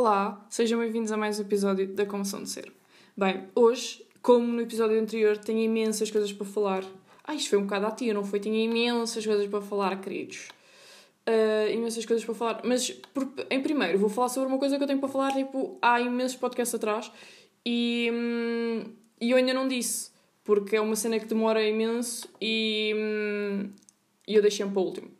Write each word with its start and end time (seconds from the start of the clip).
Olá, 0.00 0.46
sejam 0.48 0.80
bem-vindos 0.80 1.12
a 1.12 1.16
mais 1.18 1.38
um 1.38 1.42
episódio 1.42 1.86
da 1.86 2.06
Comoção 2.06 2.42
de 2.42 2.48
Ser. 2.48 2.72
Bem, 3.14 3.44
hoje, 3.54 4.02
como 4.22 4.46
no 4.46 4.62
episódio 4.62 4.98
anterior, 4.98 5.36
tenho 5.36 5.58
imensas 5.58 6.10
coisas 6.10 6.32
para 6.32 6.46
falar. 6.46 6.84
Ah, 7.22 7.34
isto 7.34 7.50
foi 7.50 7.58
um 7.58 7.64
bocado 7.64 7.84
a 7.84 7.90
tia, 7.90 8.14
não 8.14 8.24
foi? 8.24 8.40
Tinha 8.40 8.64
imensas 8.64 9.26
coisas 9.26 9.46
para 9.46 9.60
falar, 9.60 10.00
queridos. 10.00 10.48
Uh, 11.28 11.70
imensas 11.70 12.06
coisas 12.06 12.24
para 12.24 12.34
falar. 12.34 12.62
Mas, 12.64 12.88
por, 13.12 13.30
em 13.50 13.60
primeiro, 13.60 13.98
vou 13.98 14.08
falar 14.08 14.30
sobre 14.30 14.48
uma 14.48 14.56
coisa 14.56 14.78
que 14.78 14.82
eu 14.82 14.86
tenho 14.86 15.00
para 15.00 15.08
falar, 15.10 15.34
tipo, 15.34 15.76
há 15.82 16.00
imensos 16.00 16.38
podcasts 16.38 16.74
atrás 16.74 17.12
e, 17.66 18.10
hum, 18.10 18.84
e 19.20 19.32
eu 19.32 19.36
ainda 19.36 19.52
não 19.52 19.68
disse, 19.68 20.12
porque 20.42 20.76
é 20.76 20.80
uma 20.80 20.96
cena 20.96 21.20
que 21.20 21.26
demora 21.26 21.62
imenso 21.62 22.26
e, 22.40 22.94
hum, 22.96 23.70
e 24.26 24.34
eu 24.34 24.40
deixei-me 24.40 24.72
para 24.72 24.80
o 24.80 24.84
último. 24.86 25.10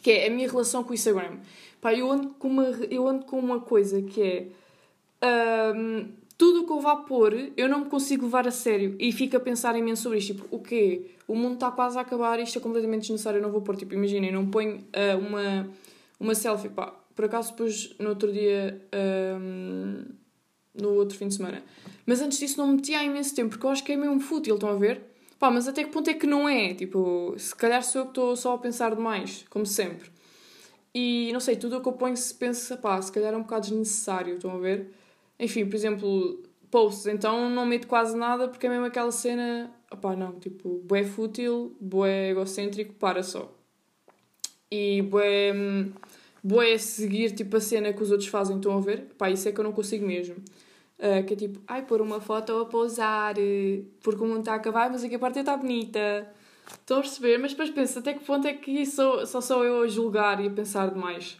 Que 0.00 0.12
é 0.12 0.26
a 0.28 0.30
minha 0.30 0.48
relação 0.48 0.84
com 0.84 0.92
o 0.92 0.94
Instagram. 0.94 1.40
Pá, 1.86 1.94
eu 1.94 2.10
ando 2.10 2.30
com 2.30 2.48
uma, 2.48 2.64
eu 2.90 3.06
ando 3.06 3.24
com 3.26 3.38
uma 3.38 3.60
coisa 3.60 4.02
que 4.02 4.20
é. 4.20 4.48
Um, 5.72 6.08
tudo 6.36 6.62
o 6.62 6.66
que 6.66 6.72
eu 6.72 6.80
vá 6.80 6.96
pôr, 6.96 7.52
eu 7.56 7.68
não 7.68 7.84
me 7.84 7.86
consigo 7.86 8.24
levar 8.24 8.44
a 8.44 8.50
sério 8.50 8.96
e 8.98 9.12
fico 9.12 9.36
a 9.36 9.40
pensar 9.40 9.76
imenso 9.76 10.02
sobre 10.02 10.18
isto. 10.18 10.34
Tipo, 10.34 10.48
o 10.50 10.58
quê? 10.58 11.12
O 11.28 11.36
mundo 11.36 11.54
está 11.54 11.70
quase 11.70 11.96
a 11.96 12.00
acabar, 12.00 12.40
isto 12.40 12.58
é 12.58 12.60
completamente 12.60 13.02
desnecessário, 13.02 13.38
eu 13.38 13.42
não 13.42 13.52
vou 13.52 13.62
pôr. 13.62 13.76
Tipo, 13.76 13.94
imaginem, 13.94 14.32
não 14.32 14.50
ponho 14.50 14.78
uh, 14.78 15.16
uma, 15.16 15.70
uma 16.18 16.34
selfie. 16.34 16.70
Pá, 16.70 16.92
por 17.14 17.24
acaso 17.24 17.54
pus 17.54 17.94
no 18.00 18.08
outro 18.08 18.32
dia, 18.32 18.84
um, 19.40 20.06
no 20.74 20.92
outro 20.94 21.16
fim 21.16 21.28
de 21.28 21.36
semana. 21.36 21.62
Mas 22.04 22.20
antes 22.20 22.40
disso 22.40 22.58
não 22.58 22.66
metia 22.66 22.98
há 22.98 23.04
imenso 23.04 23.32
tempo, 23.32 23.50
porque 23.50 23.64
eu 23.64 23.70
acho 23.70 23.84
que 23.84 23.92
é 23.92 23.96
mesmo 23.96 24.18
fútil, 24.18 24.56
estão 24.56 24.70
a 24.70 24.74
ver? 24.74 25.02
Pá, 25.38 25.52
mas 25.52 25.68
até 25.68 25.84
que 25.84 25.90
ponto 25.90 26.10
é 26.10 26.14
que 26.14 26.26
não 26.26 26.48
é? 26.48 26.74
Tipo, 26.74 27.36
se 27.38 27.54
calhar 27.54 27.80
sou 27.84 28.00
eu 28.00 28.04
que 28.06 28.10
estou 28.10 28.34
só 28.34 28.54
a 28.54 28.58
pensar 28.58 28.92
demais, 28.92 29.46
como 29.48 29.64
sempre. 29.64 30.15
E 30.98 31.30
não 31.30 31.40
sei, 31.40 31.56
tudo 31.56 31.76
o 31.76 31.82
que 31.82 31.88
eu 31.88 31.92
ponho 31.92 32.16
se 32.16 32.32
pensa, 32.32 32.74
pá, 32.74 33.00
se 33.02 33.12
calhar 33.12 33.34
é 33.34 33.36
um 33.36 33.42
bocado 33.42 33.68
desnecessário, 33.68 34.36
estão 34.36 34.52
a 34.52 34.58
ver? 34.58 34.94
Enfim, 35.38 35.66
por 35.66 35.76
exemplo, 35.76 36.42
posts, 36.70 37.04
então 37.04 37.50
não 37.50 37.66
meto 37.66 37.86
quase 37.86 38.16
nada 38.16 38.48
porque 38.48 38.66
é 38.66 38.70
mesmo 38.70 38.86
aquela 38.86 39.10
cena, 39.10 39.70
opá, 39.92 40.16
não, 40.16 40.40
tipo, 40.40 40.80
bué 40.86 41.04
fútil, 41.04 41.76
bué 41.78 42.30
egocêntrico, 42.30 42.94
para 42.94 43.22
só. 43.22 43.54
E 44.70 45.02
bué, 45.02 45.52
bué 46.42 46.78
seguir, 46.78 47.32
tipo, 47.32 47.58
a 47.58 47.60
cena 47.60 47.92
que 47.92 48.02
os 48.02 48.10
outros 48.10 48.30
fazem, 48.30 48.56
estão 48.56 48.78
a 48.78 48.80
ver? 48.80 49.02
Pá, 49.18 49.28
isso 49.30 49.46
é 49.46 49.52
que 49.52 49.60
eu 49.60 49.64
não 49.64 49.72
consigo 49.72 50.06
mesmo. 50.06 50.36
Uh, 50.98 51.22
que 51.26 51.34
é 51.34 51.36
tipo, 51.36 51.60
ai, 51.66 51.84
pôr 51.84 52.00
uma 52.00 52.22
foto 52.22 52.56
a 52.56 52.64
pousar, 52.64 53.34
porque 54.02 54.22
o 54.22 54.26
mundo 54.26 54.38
está 54.38 54.54
a 54.54 54.56
acabar, 54.56 54.90
mas 54.90 55.04
aqui 55.04 55.16
a 55.16 55.18
parte 55.18 55.40
está 55.40 55.54
bonita. 55.58 56.26
Estão 56.72 56.98
a 56.98 57.00
perceber? 57.00 57.38
Mas 57.38 57.52
depois 57.52 57.70
penso, 57.70 57.98
até 57.98 58.14
que 58.14 58.24
ponto 58.24 58.46
é 58.46 58.54
que 58.54 58.84
sou, 58.86 59.26
só 59.26 59.40
sou 59.40 59.64
eu 59.64 59.82
a 59.82 59.88
julgar 59.88 60.42
e 60.42 60.48
a 60.48 60.50
pensar 60.50 60.90
demais? 60.90 61.36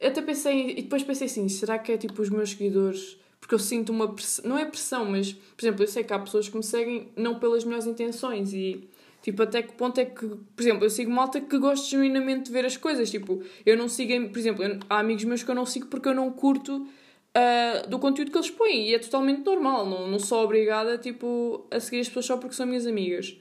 Eu 0.00 0.08
até 0.08 0.22
pensei, 0.22 0.70
e 0.70 0.82
depois 0.82 1.02
pensei 1.02 1.26
assim, 1.26 1.48
será 1.48 1.78
que 1.78 1.92
é 1.92 1.98
tipo 1.98 2.20
os 2.22 2.30
meus 2.30 2.50
seguidores 2.50 3.20
porque 3.40 3.54
eu 3.54 3.58
sinto 3.58 3.90
uma 3.90 4.12
pressão, 4.12 4.48
não 4.48 4.58
é 4.58 4.64
pressão, 4.64 5.04
mas, 5.04 5.32
por 5.32 5.64
exemplo, 5.64 5.82
eu 5.82 5.88
sei 5.88 6.04
que 6.04 6.12
há 6.12 6.18
pessoas 6.18 6.48
que 6.48 6.56
me 6.56 6.62
seguem 6.62 7.08
não 7.16 7.38
pelas 7.38 7.64
melhores 7.64 7.86
intenções 7.86 8.52
e, 8.52 8.88
tipo, 9.22 9.42
até 9.42 9.62
que 9.62 9.72
ponto 9.72 9.98
é 9.98 10.04
que, 10.04 10.24
por 10.24 10.60
exemplo, 10.62 10.84
eu 10.84 10.90
sigo 10.90 11.10
malta 11.10 11.40
que 11.40 11.58
gosto 11.58 11.90
genuinamente 11.90 12.44
de 12.44 12.52
ver 12.52 12.64
as 12.66 12.76
coisas, 12.76 13.10
tipo, 13.10 13.42
eu 13.64 13.76
não 13.76 13.88
sigo, 13.88 14.28
por 14.28 14.38
exemplo, 14.38 14.64
há 14.88 15.00
amigos 15.00 15.24
meus 15.24 15.42
que 15.42 15.50
eu 15.50 15.54
não 15.54 15.66
sigo 15.66 15.86
porque 15.86 16.08
eu 16.08 16.14
não 16.14 16.30
curto 16.30 16.76
uh, 16.76 17.88
do 17.88 17.98
conteúdo 17.98 18.30
que 18.30 18.36
eles 18.36 18.50
põem 18.50 18.90
e 18.90 18.94
é 18.94 18.98
totalmente 18.98 19.44
normal, 19.44 19.84
não, 19.84 20.06
não 20.06 20.18
sou 20.18 20.44
obrigada, 20.44 20.98
tipo, 20.98 21.66
a 21.70 21.80
seguir 21.80 22.00
as 22.00 22.08
pessoas 22.08 22.26
só 22.26 22.36
porque 22.36 22.54
são 22.54 22.66
minhas 22.66 22.86
amigas. 22.86 23.36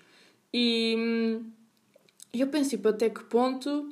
E 0.54 0.96
hum, 0.98 1.52
eu 2.34 2.48
penso, 2.48 2.72
tipo, 2.72 2.88
até 2.88 3.10
que 3.10 3.24
ponto 3.26 3.92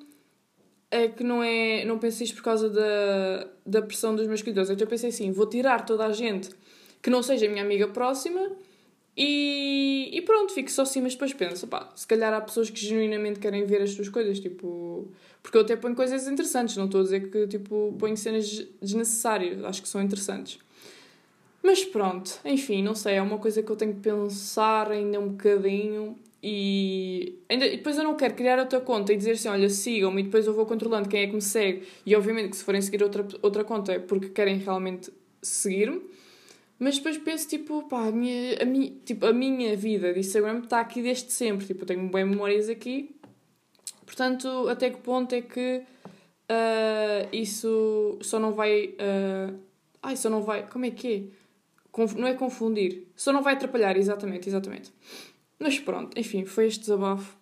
é 0.90 1.08
que 1.08 1.24
não 1.24 1.44
é. 1.44 1.84
Não 1.86 2.00
penso 2.00 2.24
isto 2.24 2.36
por 2.36 2.44
causa 2.44 2.70
da, 2.70 3.48
da 3.66 3.82
pressão 3.82 4.16
dos 4.16 4.28
meus 4.28 4.40
seguidores. 4.40 4.70
Então 4.70 4.86
eu 4.86 4.90
pensei 4.90 5.10
assim: 5.10 5.32
vou 5.32 5.48
tirar 5.48 5.86
toda 5.86 6.06
a 6.06 6.12
gente 6.12 6.50
que 7.02 7.10
não 7.10 7.22
seja 7.22 7.48
minha 7.48 7.64
amiga 7.64 7.88
próxima 7.88 8.52
e, 9.16 10.10
e 10.14 10.22
pronto, 10.22 10.54
fico 10.54 10.72
só 10.72 10.84
assim. 10.84 11.02
Mas 11.02 11.14
depois 11.14 11.34
penso: 11.34 11.68
pá, 11.68 11.92
se 11.96 12.08
calhar 12.08 12.34
há 12.34 12.42
pessoas 12.42 12.70
que 12.70 12.80
genuinamente 12.80 13.40
querem 13.40 13.66
ver 13.66 13.82
as 13.82 13.96
tuas 13.96 14.10
coisas, 14.10 14.40
tipo. 14.40 15.08
Porque 15.42 15.58
eu 15.58 15.62
até 15.62 15.76
ponho 15.76 15.96
coisas 15.96 16.28
interessantes, 16.28 16.76
não 16.76 16.86
estou 16.86 17.02
a 17.02 17.04
dizer 17.04 17.32
que 17.32 17.48
tipo, 17.48 17.96
ponho 17.98 18.18
cenas 18.18 18.68
desnecessárias, 18.82 19.64
acho 19.64 19.82
que 19.82 19.88
são 19.88 20.02
interessantes. 20.02 20.60
Mas 21.64 21.84
pronto, 21.86 22.40
enfim, 22.46 22.84
não 22.84 22.94
sei, 22.94 23.16
é 23.16 23.22
uma 23.22 23.38
coisa 23.38 23.64
que 23.64 23.70
eu 23.70 23.76
tenho 23.76 23.94
que 23.94 24.02
pensar 24.02 24.92
ainda 24.92 25.20
um 25.20 25.30
bocadinho 25.30 26.18
e, 26.42 27.40
ainda, 27.50 27.66
e 27.66 27.78
depois 27.78 27.98
eu 27.98 28.04
não 28.04 28.16
quero 28.16 28.36
criar 28.36 28.60
outra 28.60 28.80
conta 28.80 29.12
e 29.12 29.18
dizer 29.18 29.32
assim, 29.32 29.48
olha, 29.48 29.70
sigam-me 29.70 30.22
e 30.22 30.26
depois 30.26 30.46
eu 30.46 30.54
vou 30.54 30.66
controlando 30.66 31.10
quem 31.10 31.22
é 31.22 31.28
que 31.28 31.34
me 31.34 31.42
segue. 31.42 31.88
E 32.06 32.16
obviamente 32.16 32.50
que 32.52 32.58
se 32.58 32.64
forem 32.64 32.82
seguir 32.82 33.04
outra, 33.04 33.28
outra 33.42 33.64
conta 33.64 33.94
é 33.94 34.00
porque 34.00 34.30
querem 34.30 34.58
realmente 34.58 35.12
seguir-me. 35.42 36.02
Mas 36.80 36.98
depois 36.98 37.18
penso, 37.18 37.48
tipo, 37.48 37.88
pá, 37.88 38.08
a 38.08 38.12
minha, 38.12 38.62
a 38.62 38.66
minha, 38.66 38.92
tipo, 39.04 39.26
a 39.26 39.34
minha 39.34 39.76
vida 39.76 40.14
de 40.14 40.20
Instagram 40.20 40.60
está 40.60 40.80
aqui 40.80 41.02
desde 41.02 41.32
sempre. 41.32 41.66
Tipo, 41.66 41.82
eu 41.82 41.88
tenho 41.88 42.08
bem 42.10 42.24
memórias 42.24 42.70
aqui. 42.70 43.16
Portanto, 44.06 44.70
até 44.70 44.92
que 44.92 44.98
ponto 45.02 45.34
é 45.34 45.42
que 45.42 45.82
uh, 46.52 47.28
isso 47.34 48.20
só 48.22 48.40
não 48.40 48.54
vai... 48.54 48.90
Uh, 48.90 49.58
ai, 50.04 50.16
só 50.16 50.30
não 50.30 50.44
vai... 50.44 50.70
Como 50.70 50.86
é 50.86 50.92
que 50.92 51.32
é? 51.34 51.38
Conf, 51.92 52.14
não 52.14 52.28
é 52.28 52.36
confundir. 52.36 53.08
Só 53.16 53.34
não 53.34 53.42
vai 53.42 53.56
atrapalhar, 53.56 53.98
exatamente, 53.98 54.48
exatamente. 54.48 54.94
Mas 55.60 55.80
pronto, 55.80 56.18
enfim, 56.20 56.46
foi 56.46 56.68
este 56.68 56.82
desabafo. 56.82 57.36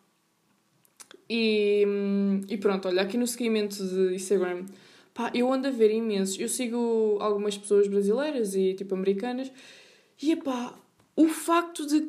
E, 1.29 1.83
hum, 1.87 2.41
e 2.47 2.57
pronto, 2.57 2.87
olha, 2.87 3.01
aqui 3.01 3.17
no 3.17 3.27
seguimento 3.27 3.83
de 3.83 4.15
Instagram, 4.15 4.65
pá, 5.13 5.31
eu 5.33 5.51
ando 5.51 5.67
a 5.67 5.71
ver 5.71 5.91
imenso. 5.91 6.41
Eu 6.41 6.47
sigo 6.47 7.17
algumas 7.19 7.57
pessoas 7.57 7.87
brasileiras 7.87 8.55
e 8.55 8.73
tipo 8.73 8.95
americanas, 8.95 9.51
e 10.21 10.35
pá, 10.35 10.73
o 11.15 11.27
facto 11.27 11.85
de, 11.85 12.01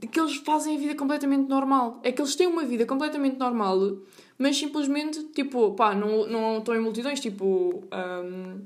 de 0.00 0.06
que 0.08 0.18
eles 0.18 0.36
fazem 0.36 0.76
a 0.76 0.78
vida 0.78 0.94
completamente 0.94 1.48
normal. 1.48 2.00
É 2.02 2.10
que 2.10 2.20
eles 2.20 2.34
têm 2.34 2.46
uma 2.46 2.64
vida 2.64 2.86
completamente 2.86 3.38
normal, 3.38 3.98
mas 4.38 4.56
simplesmente, 4.56 5.22
tipo, 5.34 5.74
pá, 5.74 5.94
não, 5.94 6.26
não 6.26 6.58
estão 6.58 6.74
em 6.74 6.80
multidões, 6.80 7.20
tipo, 7.20 7.84
um, 7.92 8.60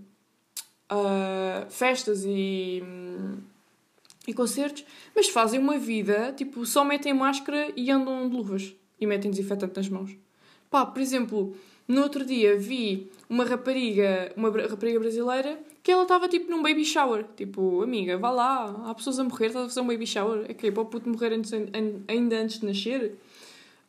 uh, 0.90 1.70
festas 1.70 2.24
e. 2.24 2.82
Um, 2.82 3.50
e 4.30 4.34
concertos, 4.34 4.84
mas 5.14 5.28
fazem 5.28 5.60
uma 5.60 5.78
vida, 5.78 6.32
tipo, 6.36 6.64
só 6.64 6.84
metem 6.84 7.12
máscara 7.12 7.72
e 7.76 7.90
andam 7.90 8.28
de 8.28 8.36
luvas 8.36 8.74
e 9.00 9.06
metem 9.06 9.30
desinfetante 9.30 9.76
nas 9.76 9.88
mãos. 9.88 10.16
Pá, 10.70 10.86
por 10.86 11.02
exemplo, 11.02 11.56
no 11.88 12.02
outro 12.02 12.24
dia 12.24 12.56
vi 12.56 13.10
uma 13.28 13.44
rapariga, 13.44 14.32
uma 14.36 14.50
rapariga 14.50 15.00
brasileira, 15.00 15.60
que 15.82 15.90
ela 15.90 16.02
estava 16.02 16.28
tipo 16.28 16.50
num 16.50 16.62
baby 16.62 16.84
shower. 16.84 17.24
Tipo, 17.36 17.82
amiga, 17.82 18.16
vá 18.16 18.30
lá, 18.30 18.84
há 18.86 18.94
pessoas 18.94 19.18
a 19.18 19.24
morrer, 19.24 19.46
estás 19.46 19.64
a 19.64 19.68
fazer 19.68 19.80
um 19.80 19.86
baby 19.86 20.06
shower. 20.06 20.44
É 20.48 20.54
que 20.54 20.68
é 20.68 20.70
para 20.70 20.82
o 20.82 20.86
puto 20.86 21.08
morrer 21.08 21.32
antes, 21.32 21.52
ainda 22.06 22.36
antes 22.36 22.60
de 22.60 22.66
nascer. 22.66 23.18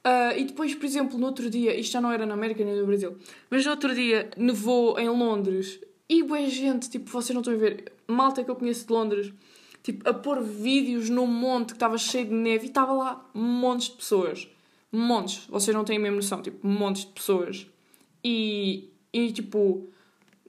Uh, 0.04 0.36
e 0.36 0.46
depois, 0.46 0.74
por 0.74 0.86
exemplo, 0.86 1.20
no 1.20 1.28
outro 1.28 1.48
dia, 1.48 1.80
isto 1.80 1.92
já 1.92 2.02
não 2.02 2.12
era 2.12 2.26
na 2.26 2.34
América 2.34 2.66
nem 2.66 2.76
no 2.76 2.88
Brasil, 2.88 3.16
mas 3.52 3.64
no 3.64 3.70
outro 3.70 3.94
dia 3.94 4.32
nevou 4.36 4.98
em 4.98 5.08
Londres 5.08 5.80
e 6.10 6.24
boa 6.24 6.42
gente, 6.50 6.90
tipo, 6.90 7.08
vocês 7.10 7.36
não 7.36 7.42
estão 7.42 7.54
a 7.54 7.58
ver, 7.58 7.94
malta 8.08 8.44
que 8.44 8.50
eu 8.50 8.56
conheço 8.56 8.88
de 8.88 8.92
Londres 8.92 9.32
tipo, 9.84 10.08
a 10.08 10.14
pôr 10.14 10.42
vídeos 10.42 11.10
num 11.10 11.28
monte 11.28 11.70
que 11.70 11.74
estava 11.74 11.98
cheio 11.98 12.26
de 12.26 12.34
neve 12.34 12.66
e 12.66 12.68
estava 12.68 12.94
lá 12.94 13.30
montes 13.34 13.90
de 13.90 13.96
pessoas. 13.96 14.48
Montes. 14.92 15.46
Vocês 15.48 15.76
não 15.76 15.84
têm 15.84 15.98
a 15.98 16.00
mesma 16.00 16.18
noção. 16.18 16.42
Tipo, 16.42 16.68
montes 16.68 17.06
de 17.06 17.12
pessoas. 17.12 17.68
E, 18.24 18.90
e 19.14 19.32
tipo, 19.32 19.90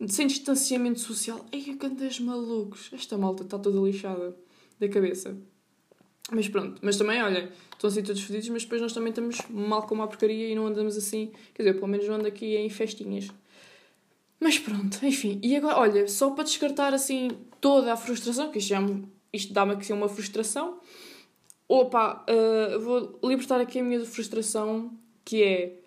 sem 0.08 0.26
distanciamento 0.26 1.00
social. 1.00 1.44
Ei, 1.52 1.74
cantas 1.76 2.18
malucos. 2.20 2.90
Esta 2.92 3.16
malta 3.16 3.44
está 3.44 3.58
toda 3.58 3.80
lixada 3.80 4.36
da 4.78 4.88
cabeça. 4.88 5.36
Mas 6.30 6.48
pronto. 6.48 6.80
Mas 6.82 6.96
também, 6.96 7.22
olha, 7.22 7.52
estão 7.72 7.88
assim 7.88 8.02
todos 8.02 8.22
fodidos, 8.22 8.48
mas 8.48 8.62
depois 8.62 8.80
nós 8.80 8.92
também 8.92 9.10
estamos 9.10 9.38
mal 9.50 9.86
com 9.86 9.94
uma 9.94 10.06
porcaria 10.06 10.48
e 10.48 10.54
não 10.54 10.66
andamos 10.66 10.96
assim. 10.96 11.32
Quer 11.54 11.62
dizer, 11.62 11.74
pelo 11.74 11.88
menos 11.88 12.06
não 12.06 12.16
ando 12.16 12.26
aqui 12.26 12.56
em 12.56 12.68
festinhas. 12.68 13.28
Mas 14.40 14.58
pronto, 14.58 15.04
enfim. 15.06 15.38
E 15.42 15.54
agora, 15.56 15.78
olha, 15.78 16.08
só 16.08 16.30
para 16.30 16.44
descartar 16.44 16.92
assim 16.92 17.30
toda 17.60 17.92
a 17.92 17.96
frustração, 17.96 18.50
que 18.50 18.58
isto 18.58 18.68
já 18.68 18.78
é 18.78 18.80
isto 19.32 19.52
dá-me 19.52 19.72
aqui 19.72 19.92
uma 19.92 20.08
frustração. 20.08 20.78
Opa, 21.68 22.24
uh, 22.28 22.80
vou 22.80 23.18
libertar 23.24 23.60
aqui 23.60 23.78
a 23.78 23.82
minha 23.82 24.04
frustração, 24.04 24.92
que 25.24 25.42
é. 25.42 25.78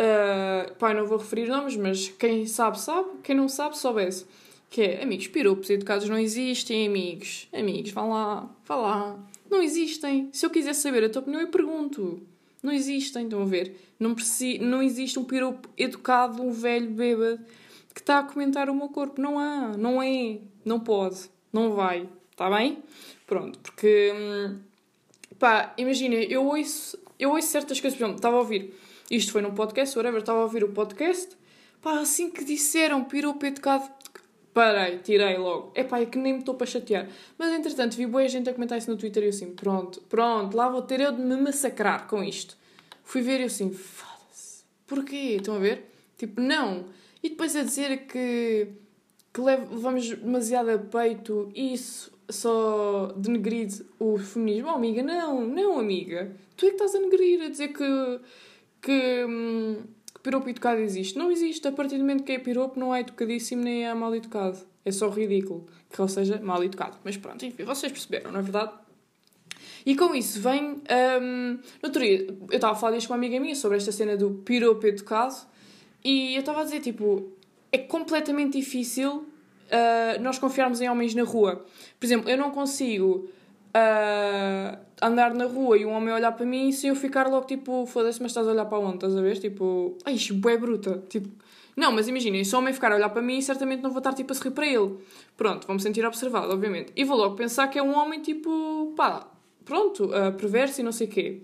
Uh, 0.00 0.74
pá, 0.76 0.94
não 0.94 1.06
vou 1.06 1.18
referir 1.18 1.48
nomes, 1.48 1.76
mas 1.76 2.08
quem 2.08 2.46
sabe, 2.46 2.80
sabe. 2.80 3.08
Quem 3.22 3.36
não 3.36 3.48
sabe, 3.48 3.76
soubesse. 3.76 4.24
Que 4.70 4.80
é, 4.80 5.02
amigos, 5.02 5.26
pirupos 5.26 5.68
educados 5.68 6.08
não 6.08 6.18
existem, 6.18 6.86
amigos. 6.86 7.46
Amigos, 7.52 7.90
vá 7.90 8.04
lá, 8.04 8.50
vá 8.64 8.76
lá. 8.76 9.18
Não 9.50 9.62
existem. 9.62 10.30
Se 10.32 10.46
eu 10.46 10.50
quiser 10.50 10.72
saber 10.72 11.04
a 11.04 11.10
tua 11.10 11.20
opinião, 11.20 11.42
eu 11.42 11.48
pergunto. 11.48 12.22
Não 12.62 12.72
existem, 12.72 13.24
estão 13.24 13.42
a 13.42 13.44
ver? 13.44 13.76
Não, 13.98 14.14
preci 14.14 14.58
não 14.58 14.82
existe 14.82 15.18
um 15.18 15.24
piropo 15.24 15.68
educado, 15.76 16.42
um 16.42 16.50
velho 16.50 16.88
bêbado, 16.88 17.44
que 17.92 18.00
está 18.00 18.20
a 18.20 18.22
comentar 18.22 18.70
o 18.70 18.74
meu 18.74 18.88
corpo. 18.88 19.20
Não 19.20 19.38
há, 19.38 19.76
não 19.76 20.02
é, 20.02 20.38
não 20.64 20.80
pode, 20.80 21.28
não 21.52 21.72
vai. 21.72 22.08
Está 22.32 22.50
bem? 22.50 22.82
Pronto, 23.26 23.58
porque. 23.60 24.12
Hum, 24.14 24.58
pá, 25.38 25.72
imagina, 25.78 26.16
eu 26.16 26.44
ouço, 26.44 26.98
eu 27.18 27.30
ouço 27.30 27.48
certas 27.48 27.80
coisas. 27.80 27.96
Por 27.96 28.04
exemplo, 28.04 28.18
estava 28.18 28.36
a 28.36 28.40
ouvir. 28.40 28.74
Isto 29.10 29.32
foi 29.32 29.42
num 29.42 29.54
podcast, 29.54 29.96
whatever, 29.96 30.20
estava 30.20 30.40
a 30.40 30.42
ouvir 30.42 30.64
o 30.64 30.68
podcast. 30.70 31.36
Pá, 31.80 32.00
assim 32.00 32.30
que 32.30 32.44
disseram 32.44 33.04
piropo 33.04 33.44
educado. 33.44 33.88
parei, 34.54 34.98
tirei 34.98 35.36
logo. 35.36 35.72
Epá, 35.74 36.00
é 36.00 36.06
que 36.06 36.16
nem 36.18 36.34
me 36.34 36.38
estou 36.40 36.54
para 36.54 36.66
chatear. 36.66 37.08
Mas 37.36 37.52
entretanto 37.52 37.96
vi 37.96 38.06
boa 38.06 38.26
gente 38.28 38.48
a 38.48 38.54
comentar 38.54 38.78
isso 38.78 38.90
no 38.90 38.96
Twitter 38.96 39.22
e 39.22 39.26
eu 39.26 39.30
assim, 39.30 39.52
pronto, 39.54 40.00
pronto, 40.08 40.56
lá 40.56 40.68
vou 40.68 40.82
ter 40.82 41.00
eu 41.00 41.12
de 41.12 41.20
me 41.20 41.36
massacrar 41.36 42.06
com 42.06 42.22
isto. 42.22 42.56
Fui 43.04 43.20
ver 43.20 43.40
e 43.40 43.42
eu 43.42 43.46
assim, 43.46 43.72
foda-se. 43.72 44.64
Porquê? 44.86 45.36
Estão 45.38 45.56
a 45.56 45.58
ver? 45.58 45.90
Tipo, 46.16 46.40
não. 46.40 46.86
E 47.22 47.30
depois 47.30 47.54
a 47.56 47.62
dizer 47.62 48.06
que, 48.06 48.68
que 49.32 49.40
levamos 49.40 50.08
demasiado 50.10 50.70
a 50.70 50.78
peito 50.78 51.50
isso 51.54 52.12
só 52.28 53.12
denegrir 53.16 53.68
o 53.98 54.18
feminismo. 54.18 54.68
Oh, 54.68 54.74
amiga, 54.74 55.02
não, 55.02 55.46
não, 55.46 55.78
amiga. 55.78 56.34
Tu 56.56 56.66
é 56.66 56.68
que 56.68 56.74
estás 56.74 56.94
a 56.94 56.98
denegrir, 56.98 57.42
a 57.42 57.48
dizer 57.48 57.68
que, 57.68 58.20
que, 58.80 59.24
hum, 59.28 59.82
que 60.14 60.20
piropo 60.20 60.48
educado 60.48 60.80
existe. 60.80 61.18
Não 61.18 61.30
existe. 61.30 61.66
A 61.66 61.72
partir 61.72 61.96
do 61.96 62.00
momento 62.00 62.24
que 62.24 62.32
é 62.32 62.38
piropo, 62.38 62.78
não 62.78 62.94
é 62.94 63.00
educadíssimo 63.00 63.62
nem 63.62 63.86
é 63.86 63.94
mal 63.94 64.14
educado. 64.14 64.58
É 64.84 64.90
só 64.90 65.08
ridículo. 65.08 65.66
Que 65.90 66.00
ele 66.00 66.08
seja 66.08 66.40
mal 66.40 66.62
educado. 66.62 66.98
Mas 67.04 67.16
pronto, 67.16 67.44
enfim, 67.44 67.64
vocês 67.64 67.92
perceberam, 67.92 68.32
não 68.32 68.40
é 68.40 68.42
verdade? 68.42 68.72
E 69.84 69.96
com 69.96 70.14
isso 70.14 70.40
vem. 70.40 70.80
Um, 71.20 71.58
outro 71.82 72.02
dia, 72.02 72.26
eu 72.28 72.54
estava 72.54 72.74
a 72.74 72.76
falar 72.76 72.96
disto 72.96 73.08
com 73.08 73.14
uma 73.14 73.18
amiga 73.18 73.38
minha 73.40 73.54
sobre 73.54 73.76
esta 73.76 73.92
cena 73.92 74.16
do 74.16 74.30
piropo 74.30 74.86
educado 74.86 75.34
e 76.04 76.34
eu 76.34 76.40
estava 76.40 76.60
a 76.60 76.64
dizer, 76.64 76.80
tipo, 76.80 77.32
é 77.72 77.78
completamente 77.78 78.58
difícil 78.58 79.10
uh, 79.72 80.22
nós 80.22 80.38
confiarmos 80.38 80.80
em 80.80 80.88
homens 80.88 81.14
na 81.14 81.24
rua. 81.24 81.64
Por 81.98 82.06
exemplo, 82.06 82.30
eu 82.30 82.36
não 82.36 82.50
consigo 82.50 83.28
uh, 83.74 84.78
andar 85.00 85.34
na 85.34 85.46
rua 85.46 85.78
e 85.78 85.86
um 85.86 85.90
homem 85.90 86.12
olhar 86.12 86.32
para 86.32 86.44
mim 86.44 86.70
sem 86.70 86.90
eu 86.90 86.96
ficar 86.96 87.28
logo 87.28 87.46
tipo, 87.46 87.86
foda-se, 87.86 88.20
mas 88.20 88.30
estás 88.30 88.46
a 88.46 88.52
olhar 88.52 88.66
para 88.66 88.78
onde? 88.78 88.96
Estás 88.96 89.16
a 89.16 89.22
ver? 89.22 89.38
Tipo, 89.38 89.96
ai, 90.04 90.14
isto 90.14 90.48
é 90.48 90.56
bruta. 90.56 91.02
Tipo, 91.08 91.28
não, 91.74 91.90
mas 91.90 92.06
imaginem, 92.06 92.44
se 92.44 92.54
o 92.54 92.58
homem 92.58 92.74
ficar 92.74 92.92
a 92.92 92.96
olhar 92.96 93.08
para 93.08 93.22
mim, 93.22 93.40
certamente 93.40 93.82
não 93.82 93.90
vou 93.90 93.98
estar 93.98 94.12
tipo 94.12 94.32
a 94.32 94.34
sorrir 94.34 94.50
para 94.50 94.66
ele. 94.66 94.98
Pronto, 95.36 95.66
vou-me 95.66 95.80
sentir 95.80 96.04
observado, 96.04 96.52
obviamente. 96.52 96.92
E 96.94 97.02
vou 97.02 97.16
logo 97.16 97.34
pensar 97.34 97.68
que 97.68 97.78
é 97.78 97.82
um 97.82 97.96
homem 97.96 98.20
tipo, 98.20 98.92
pá, 98.94 99.26
pronto, 99.64 100.04
uh, 100.04 100.32
perverso 100.36 100.82
e 100.82 100.84
não 100.84 100.92
sei 100.92 101.06
o 101.06 101.10
quê. 101.10 101.40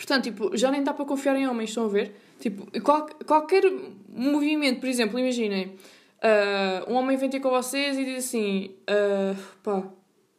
Portanto, 0.00 0.24
tipo, 0.24 0.56
já 0.56 0.70
nem 0.70 0.82
dá 0.82 0.94
para 0.94 1.04
confiar 1.04 1.36
em 1.36 1.46
homens, 1.46 1.68
estão 1.68 1.84
a 1.84 1.88
ver? 1.88 2.14
Tipo, 2.38 2.66
qual, 2.80 3.06
qualquer 3.26 3.64
movimento, 4.08 4.80
por 4.80 4.88
exemplo, 4.88 5.18
imaginem, 5.18 5.66
uh, 5.66 6.90
um 6.90 6.94
homem 6.94 7.18
vem 7.18 7.28
ter 7.28 7.38
com 7.38 7.50
vocês 7.50 7.98
e 7.98 8.04
diz 8.06 8.24
assim, 8.24 8.74
uh, 8.88 9.36
pá, 9.62 9.86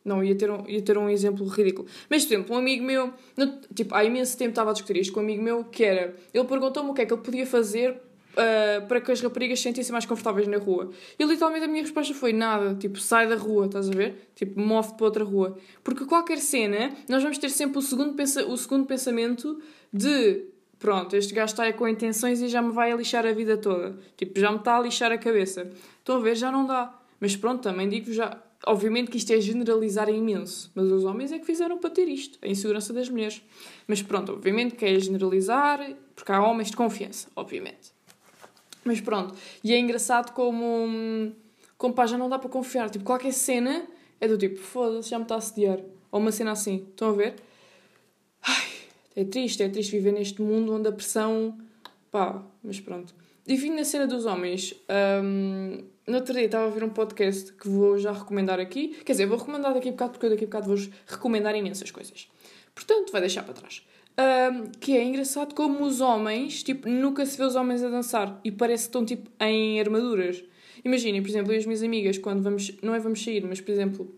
não, 0.04 0.24
ia 0.24 0.34
ter, 0.34 0.50
um, 0.50 0.68
ia 0.68 0.82
ter 0.82 0.98
um 0.98 1.08
exemplo 1.08 1.46
ridículo. 1.46 1.88
Mas, 2.10 2.26
por 2.26 2.34
exemplo, 2.34 2.56
um 2.56 2.58
amigo 2.58 2.84
meu, 2.84 3.14
no, 3.38 3.60
tipo, 3.76 3.94
há 3.94 4.04
imenso 4.04 4.36
tempo 4.36 4.50
estava 4.50 4.72
a 4.72 4.74
discutir 4.74 4.98
isto 4.98 5.14
com 5.14 5.20
um 5.20 5.24
amigo 5.24 5.44
meu, 5.44 5.64
que 5.66 5.84
era, 5.84 6.16
ele 6.34 6.46
perguntou-me 6.46 6.90
o 6.90 6.94
que 6.96 7.04
é 7.04 7.06
que 7.06 7.14
ele 7.14 7.22
podia 7.22 7.46
fazer 7.46 8.02
uh, 8.32 8.88
para 8.88 9.02
que 9.02 9.12
as 9.12 9.22
raparigas 9.22 9.60
se 9.60 9.64
sentissem 9.64 9.92
mais 9.92 10.06
confortáveis 10.06 10.48
na 10.48 10.58
rua. 10.58 10.92
E 11.18 11.24
literalmente 11.24 11.66
a 11.66 11.68
minha 11.68 11.82
resposta 11.82 12.14
foi 12.14 12.34
nada, 12.34 12.76
tipo, 12.76 13.00
sai 13.00 13.28
da 13.28 13.36
rua, 13.36 13.66
estás 13.66 13.90
a 13.90 13.94
ver? 13.94 14.32
Tipo, 14.36 14.60
move-te 14.60 14.96
para 14.96 15.06
outra 15.06 15.24
rua. 15.24 15.58
Porque 15.84 16.06
qualquer 16.06 16.40
cena, 16.40 16.92
nós 17.08 17.22
vamos 17.22 17.38
ter 17.38 17.50
sempre 17.50 17.80
o 17.80 17.82
segundo, 17.82 18.14
pensa 18.14 18.46
o 18.46 18.58
segundo 18.58 18.86
pensamento 18.86 19.62
de 19.92 20.46
pronto, 20.82 21.16
este 21.16 21.34
gajo 21.34 21.52
está 21.54 21.64
aí 21.64 21.74
com 21.74 21.88
intenções 21.88 22.42
e 22.42 22.48
já 22.48 22.62
me 22.62 22.72
vai 22.72 22.92
a 22.92 22.96
lixar 22.96 23.26
a 23.26 23.32
vida 23.32 23.56
toda. 23.56 23.96
Tipo, 24.18 24.40
já 24.40 24.52
me 24.52 24.58
está 24.58 24.78
a 24.78 24.82
lixar 24.82 25.12
a 25.12 25.18
cabeça. 25.18 25.70
Estão 26.00 26.18
a 26.18 26.20
ver? 26.20 26.36
Já 26.36 26.52
não 26.52 26.66
dá. 26.66 27.00
Mas 27.20 27.36
pronto, 27.36 27.62
também 27.62 27.88
digo 27.88 28.12
já. 28.12 28.42
Obviamente 28.66 29.10
que 29.10 29.18
isto 29.18 29.32
é 29.32 29.42
generalizar 29.42 30.08
imenso, 30.10 30.72
mas 30.76 30.86
os 30.92 31.04
homens 31.04 31.32
é 31.32 31.40
que 31.40 31.46
fizeram 31.46 31.80
para 31.80 31.90
ter 31.90 32.08
isto, 32.08 32.38
a 32.44 32.48
insegurança 32.48 32.94
das 32.94 33.10
mulheres. 33.10 33.42
Mas 33.88 34.04
pronto, 34.04 34.34
obviamente 34.34 34.76
que 34.76 34.86
é 34.86 35.00
generalizar, 35.00 35.96
porque 36.16 36.32
há 36.32 36.44
homens 36.44 36.70
de 36.70 36.78
confiança, 36.78 37.28
obviamente. 37.36 37.91
Mas 38.84 39.00
pronto, 39.00 39.36
e 39.64 39.74
é 39.74 39.80
engraçado 39.80 40.34
como, 40.34 41.34
como 41.78 41.94
pá, 41.94 42.06
já 42.06 42.18
não 42.18 42.30
dá 42.30 42.40
para 42.40 42.50
confiar. 42.50 42.90
Tipo, 42.90 43.06
qualquer 43.06 43.34
cena 43.34 43.86
é 44.20 44.28
do 44.28 44.38
tipo, 44.38 44.60
foda-se, 44.60 45.10
já 45.10 45.18
me 45.18 45.24
está 45.24 45.36
a 45.36 45.38
assediar. 45.38 45.80
Ou 46.12 46.20
uma 46.20 46.32
cena 46.32 46.52
assim, 46.52 46.88
estão 46.90 47.10
a 47.10 47.14
ver? 47.14 47.36
Ai, 48.42 48.68
é 49.16 49.24
triste, 49.24 49.64
é 49.64 49.70
triste 49.70 49.92
viver 49.92 50.12
neste 50.12 50.42
mundo 50.42 50.74
onde 50.74 50.88
a 50.88 50.92
pressão. 50.92 51.58
pá, 52.10 52.44
mas 52.64 52.80
pronto. 52.80 53.14
E 53.48 53.56
vim 53.56 53.72
na 53.72 53.84
cena 53.84 54.08
dos 54.08 54.26
homens. 54.26 54.74
Um, 55.24 55.84
no 56.08 56.18
outro 56.18 56.34
dia 56.34 56.46
estava 56.46 56.68
a 56.68 56.70
ver 56.70 56.84
um 56.84 56.90
podcast 56.90 57.54
que 57.54 57.68
vou 57.68 57.98
já 57.98 58.12
recomendar 58.12 58.60
aqui. 58.60 58.90
Quer 59.06 59.14
dizer, 59.14 59.26
vou 59.26 59.38
recomendar 59.38 59.74
daqui 59.74 59.90
a 59.90 59.92
bocado 59.92 60.12
porque 60.12 60.26
eu 60.26 60.30
daqui 60.30 60.44
a 60.44 60.48
bocado 60.48 60.68
vou 60.68 60.78
recomendar 61.08 61.56
imensas 61.56 61.90
coisas. 61.92 62.30
Portanto, 62.74 63.12
vai 63.12 63.22
deixar 63.22 63.44
para 63.44 63.54
trás. 63.54 63.84
Um, 64.22 64.66
que 64.80 64.96
é 64.96 65.04
engraçado 65.04 65.56
como 65.56 65.84
os 65.84 66.00
homens, 66.00 66.62
tipo, 66.62 66.88
nunca 66.88 67.26
se 67.26 67.36
vê 67.38 67.44
os 67.44 67.56
homens 67.56 67.82
a 67.82 67.90
dançar 67.90 68.40
e 68.44 68.52
parece 68.52 68.84
que 68.84 68.90
estão, 68.90 69.04
tipo, 69.04 69.28
em 69.40 69.80
armaduras. 69.80 70.44
Imaginem, 70.86 71.24
por 71.24 71.30
exemplo, 71.30 71.52
eu 71.52 71.56
e 71.56 71.58
as 71.58 71.66
minhas 71.66 71.82
amigas, 71.82 72.18
quando 72.20 72.44
vamos, 72.44 72.72
não 72.84 72.94
é 72.94 73.00
vamos 73.00 73.24
sair, 73.24 73.44
mas, 73.44 73.60
por 73.60 73.72
exemplo, 73.72 74.14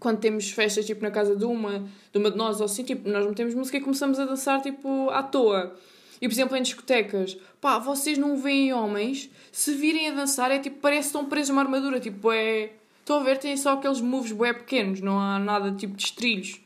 quando 0.00 0.18
temos 0.18 0.50
festas, 0.50 0.86
tipo, 0.86 1.02
na 1.02 1.10
casa 1.12 1.36
de 1.36 1.44
uma, 1.44 1.88
de 2.10 2.18
uma 2.18 2.32
de 2.32 2.36
nós 2.36 2.58
ou 2.58 2.64
assim, 2.64 2.82
tipo, 2.82 3.08
nós 3.08 3.24
metemos 3.24 3.54
música 3.54 3.76
e 3.76 3.80
começamos 3.80 4.18
a 4.18 4.24
dançar, 4.24 4.60
tipo, 4.60 5.08
à 5.10 5.22
toa. 5.22 5.76
E, 6.20 6.26
por 6.26 6.34
exemplo, 6.34 6.56
em 6.56 6.62
discotecas, 6.62 7.38
pá, 7.60 7.78
vocês 7.78 8.18
não 8.18 8.36
veem 8.36 8.72
homens, 8.72 9.30
se 9.52 9.74
virem 9.74 10.08
a 10.08 10.14
dançar, 10.14 10.50
é 10.50 10.58
tipo, 10.58 10.78
parece 10.80 11.02
que 11.02 11.06
estão 11.16 11.26
presos 11.26 11.50
numa 11.50 11.62
armadura, 11.62 12.00
tipo, 12.00 12.32
é... 12.32 12.72
Estão 13.00 13.18
a 13.18 13.22
ver, 13.22 13.38
têm 13.38 13.56
só 13.56 13.72
aqueles 13.72 14.00
moves 14.00 14.32
bué 14.32 14.52
pequenos, 14.52 15.00
não 15.00 15.18
há 15.18 15.38
nada, 15.38 15.72
tipo, 15.72 15.96
de 15.96 16.04
estrilhos. 16.04 16.60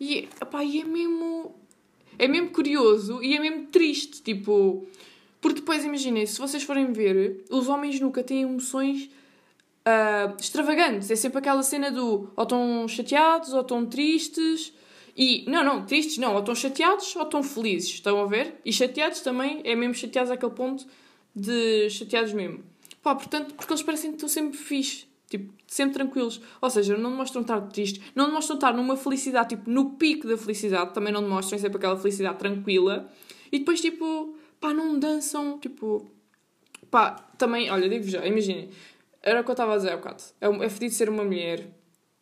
E, 0.00 0.28
pá, 0.50 0.64
e 0.64 0.80
é 0.80 0.84
mesmo 0.84 1.54
é 2.18 2.28
mesmo 2.28 2.50
curioso 2.50 3.22
e 3.22 3.36
é 3.36 3.40
mesmo 3.40 3.66
triste, 3.66 4.22
tipo. 4.22 4.86
Porque 5.40 5.60
depois, 5.60 5.84
imaginem, 5.84 6.24
se 6.24 6.38
vocês 6.38 6.62
forem 6.62 6.92
ver, 6.92 7.44
os 7.50 7.68
homens 7.68 7.98
nunca 7.98 8.22
têm 8.22 8.42
emoções 8.42 9.10
uh, 9.86 10.36
extravagantes. 10.38 11.10
É 11.10 11.16
sempre 11.16 11.38
aquela 11.38 11.62
cena 11.62 11.90
do 11.90 12.30
ou 12.36 12.42
estão 12.42 12.86
chateados 12.88 13.52
ou 13.52 13.60
estão 13.60 13.84
tristes. 13.84 14.72
E, 15.16 15.44
não, 15.50 15.62
não, 15.62 15.84
tristes 15.84 16.16
não, 16.18 16.32
ou 16.32 16.38
estão 16.40 16.54
chateados 16.54 17.14
ou 17.16 17.22
estão 17.22 17.42
felizes, 17.42 17.90
estão 17.90 18.20
a 18.20 18.26
ver? 18.26 18.54
E 18.64 18.72
chateados 18.72 19.20
também, 19.20 19.60
é 19.64 19.74
mesmo 19.74 19.94
chateados 19.94 20.30
àquele 20.30 20.52
ponto 20.52 20.86
de 21.34 21.90
chateados 21.90 22.32
mesmo. 22.32 22.64
Pá, 23.02 23.14
portanto, 23.14 23.54
porque 23.54 23.72
eles 23.72 23.82
parecem 23.82 24.10
que 24.10 24.16
estão 24.16 24.28
sempre 24.28 24.56
fixe. 24.56 25.06
Tipo, 25.32 25.50
sempre 25.66 25.94
tranquilos. 25.94 26.42
Ou 26.60 26.68
seja, 26.68 26.94
não 26.94 27.10
demonstram 27.10 27.40
estar 27.40 27.58
tristes, 27.62 28.04
não 28.14 28.26
demonstram 28.26 28.56
estar 28.56 28.74
numa 28.74 28.98
felicidade, 28.98 29.56
tipo, 29.56 29.70
no 29.70 29.92
pico 29.92 30.28
da 30.28 30.36
felicidade, 30.36 30.92
também 30.92 31.10
não 31.10 31.22
demonstram 31.22 31.58
sempre 31.58 31.78
aquela 31.78 31.96
felicidade 31.96 32.38
tranquila. 32.38 33.08
E 33.50 33.60
depois, 33.60 33.80
tipo, 33.80 34.36
pá, 34.60 34.74
não 34.74 34.98
dançam, 34.98 35.58
tipo. 35.58 36.06
Pá, 36.90 37.12
também, 37.38 37.70
olha, 37.70 37.88
digo 37.88 38.04
já, 38.04 38.26
imaginem, 38.26 38.68
era 39.22 39.40
o 39.40 39.44
que 39.44 39.48
eu 39.48 39.54
estava 39.54 39.72
a 39.72 39.76
dizer 39.78 39.92
há 39.92 39.96
bocado. 39.96 40.22
É, 40.38 40.46
é 40.66 40.68
fedido 40.68 40.92
ser 40.92 41.08
uma 41.08 41.24
mulher, 41.24 41.66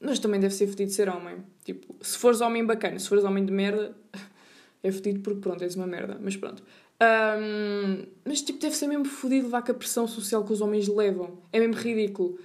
mas 0.00 0.21
também 0.21 0.38
deve 0.38 0.55
ser 0.55 0.69
fedido 0.69 0.93
ser 0.93 1.09
homem. 1.09 1.38
Tipo, 1.64 1.93
se 2.00 2.17
fores 2.17 2.40
homem 2.40 2.64
bacana, 2.64 2.97
se 3.00 3.09
fores 3.09 3.25
homem 3.25 3.45
de 3.45 3.50
merda, 3.50 3.93
é 4.85 4.93
fedido 4.93 5.19
porque, 5.19 5.40
pronto, 5.40 5.64
és 5.64 5.75
uma 5.75 5.88
merda, 5.88 6.17
mas 6.23 6.37
pronto. 6.37 6.62
Um, 7.02 8.07
mas, 8.25 8.40
tipo, 8.43 8.61
deve 8.61 8.76
ser 8.76 8.87
mesmo 8.87 9.07
fodido 9.07 9.47
levar 9.47 9.62
com 9.62 9.73
a 9.73 9.75
pressão 9.75 10.07
social 10.07 10.45
que 10.45 10.52
os 10.52 10.61
homens 10.61 10.87
levam. 10.87 11.38
É 11.52 11.59
mesmo 11.59 11.75
ridículo. 11.75 12.38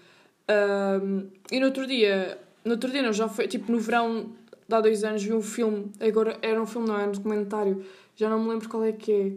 Um, 0.50 1.30
e 1.52 1.60
no 1.60 1.68
outro 1.68 1.88
dia, 1.88 2.40
no 2.64 2.72
outro 2.72 2.92
dia 2.92 3.02
não, 3.02 3.12
já 3.12 3.28
foi, 3.28 3.48
tipo, 3.48 3.72
no 3.72 3.80
verão 3.80 4.32
de 4.68 4.76
há 4.76 4.82
dois 4.82 5.04
anos 5.04 5.24
vi 5.24 5.34
um 5.34 5.42
filme, 5.42 5.92
agora 6.00 6.38
era 6.42 6.62
um 6.62 6.66
filme, 6.66 6.88
não, 6.88 6.98
era 6.98 7.10
um 7.10 7.12
documentário, 7.12 7.86
já 8.16 8.30
não 8.30 8.42
me 8.42 8.50
lembro 8.50 8.70
qual 8.70 8.84
é 8.84 8.92
que 8.92 9.12
é. 9.12 9.32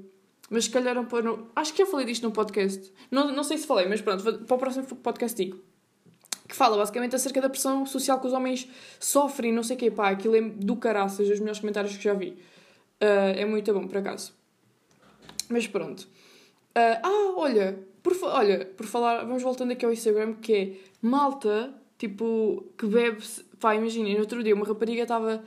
Mas 0.51 0.65
se 0.65 0.71
calhar 0.71 1.03
para. 1.07 1.37
Acho 1.55 1.73
que 1.73 1.85
já 1.85 1.91
falei 1.91 2.07
disto 2.07 2.23
no 2.23 2.33
podcast. 2.33 2.91
Não, 3.11 3.31
não 3.33 3.45
sei 3.45 3.59
se 3.59 3.67
falei, 3.67 3.87
mas 3.87 4.01
pronto, 4.01 4.23
para 4.45 4.55
o 4.55 4.59
próximo 4.59 4.87
podcast 4.87 5.37
digo. 5.37 5.59
Que 6.49 6.57
fala 6.57 6.79
basicamente 6.79 7.15
acerca 7.15 7.43
da 7.43 7.51
pressão 7.51 7.85
social 7.85 8.19
que 8.19 8.27
os 8.27 8.33
homens 8.33 8.67
sofrem, 8.99 9.53
não 9.53 9.63
sei 9.63 9.77
o 9.77 9.79
quê. 9.79 9.91
Pá, 9.91 10.09
aquilo 10.09 10.37
é 10.37 10.41
do 10.41 10.77
caraças, 10.77 11.29
os 11.29 11.39
melhores 11.39 11.61
comentários 11.61 11.95
que 11.95 12.03
já 12.03 12.15
vi. 12.15 12.31
Uh, 13.03 13.37
é 13.37 13.45
muito 13.45 13.71
bom, 13.75 13.87
por 13.87 13.99
acaso. 13.99 14.33
Mas 15.51 15.67
pronto. 15.67 16.05
Uh, 16.75 16.99
ah, 17.03 17.35
olha, 17.37 17.79
por, 18.09 18.29
olha, 18.29 18.65
por 18.77 18.87
falar, 18.87 19.25
vamos 19.25 19.43
voltando 19.43 19.73
aqui 19.73 19.85
ao 19.85 19.93
Instagram, 19.93 20.35
que 20.35 20.55
é 20.55 20.73
malta, 21.03 21.75
tipo, 21.99 22.65
que 22.77 22.87
bebe. 22.87 23.23
Pá, 23.61 23.75
imaginem, 23.75 24.15
no 24.15 24.21
outro 24.21 24.43
dia 24.43 24.55
uma 24.55 24.67
rapariga 24.67 25.03
estava. 25.03 25.43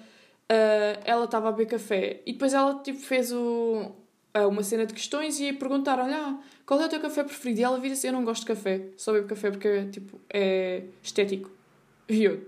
Uh, 0.52 1.00
ela 1.06 1.26
estava 1.26 1.48
a 1.48 1.52
beber 1.52 1.68
café 1.68 2.22
e 2.26 2.34
depois 2.34 2.54
ela 2.54 2.76
tipo, 2.84 3.00
fez 3.00 3.32
o, 3.32 3.94
uh, 4.36 4.48
uma 4.50 4.62
cena 4.64 4.86
de 4.86 4.94
questões 4.94 5.40
e 5.40 5.46
ia 5.46 5.54
perguntar: 5.54 5.98
Olha, 5.98 6.38
qual 6.66 6.82
é 6.82 6.86
o 6.86 6.90
teu 6.90 7.00
café 7.00 7.24
preferido? 7.24 7.62
E 7.62 7.64
ela 7.64 7.80
vira 7.80 7.94
assim: 7.94 8.08
Eu 8.08 8.14
não 8.14 8.26
gosto 8.26 8.42
de 8.42 8.48
café, 8.48 8.82
só 8.98 9.14
bebo 9.14 9.28
café 9.28 9.50
porque 9.50 9.86
tipo, 9.86 10.20
é 10.30 10.84
estético. 11.02 11.50
E 12.10 12.26
eu, 12.26 12.46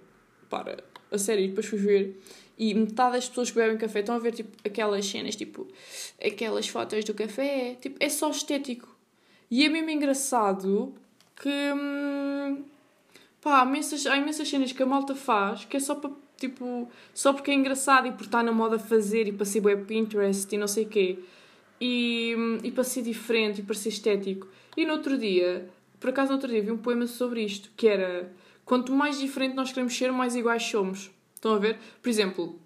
para, 0.50 0.84
a 1.10 1.18
sério, 1.18 1.46
e 1.46 1.48
depois 1.48 1.66
fui 1.66 1.80
ver. 1.80 2.22
E 2.58 2.74
metade 2.74 3.14
das 3.14 3.28
pessoas 3.28 3.50
que 3.50 3.56
bebem 3.56 3.78
café 3.78 4.02
estão 4.02 4.16
a 4.16 4.20
ver 4.20 4.34
tipo, 4.34 4.52
aquelas 4.64 5.06
cenas, 5.06 5.36
tipo, 5.36 5.68
aquelas 6.24 6.68
fotos 6.68 7.04
do 7.06 7.14
café, 7.14 7.76
tipo, 7.82 7.98
é 8.00 8.10
só 8.10 8.30
estético. 8.30 8.93
E 9.50 9.66
é 9.66 9.70
mesmo 9.70 9.90
engraçado 9.90 10.94
que. 11.36 11.50
Hum, 11.50 12.64
pá, 13.42 13.62
há 13.62 13.66
imensas, 13.66 14.06
há 14.08 14.18
imensas 14.18 14.48
cenas 14.50 14.72
que 14.72 14.84
a 14.84 14.86
malta 14.86 15.16
faz 15.16 15.66
que 15.66 15.78
é 15.78 15.80
só 15.80 15.96
para. 15.96 16.12
Tipo, 16.38 16.90
só 17.14 17.32
porque 17.32 17.52
é 17.52 17.54
engraçado 17.54 18.08
e 18.08 18.12
por 18.12 18.24
estar 18.24 18.44
na 18.44 18.52
moda 18.52 18.78
fazer 18.78 19.28
e 19.28 19.32
para 19.32 19.46
ser 19.46 19.64
web 19.66 19.86
Pinterest 19.86 20.54
e 20.54 20.58
não 20.58 20.68
sei 20.68 20.84
o 20.84 20.90
quê. 20.90 21.20
E, 21.80 22.36
hum, 22.38 22.58
e 22.64 22.72
para 22.72 22.84
ser 22.84 23.02
diferente 23.04 23.62
e 23.62 23.64
para 23.64 23.76
ser 23.76 23.90
estético. 23.90 24.48
E 24.76 24.86
no 24.86 24.94
outro 24.94 25.18
dia, 25.18 25.70
Por 26.04 26.10
acaso, 26.10 26.30
no 26.32 26.36
outro 26.36 26.50
dia 26.50 26.62
vi 26.62 26.70
um 26.70 26.78
poema 26.78 27.08
sobre 27.08 27.46
isto, 27.46 27.70
que 27.78 27.88
era 27.88 28.30
quanto 28.66 28.92
mais 28.92 29.20
diferente 29.20 29.56
nós 29.56 29.70
queremos 29.72 29.98
ser, 29.98 30.12
mais 30.12 30.36
iguais 30.36 30.64
somos. 30.64 31.10
Estão 31.34 31.54
a 31.54 31.58
ver? 31.58 31.78
Por 32.02 32.10
exemplo, 32.10 32.60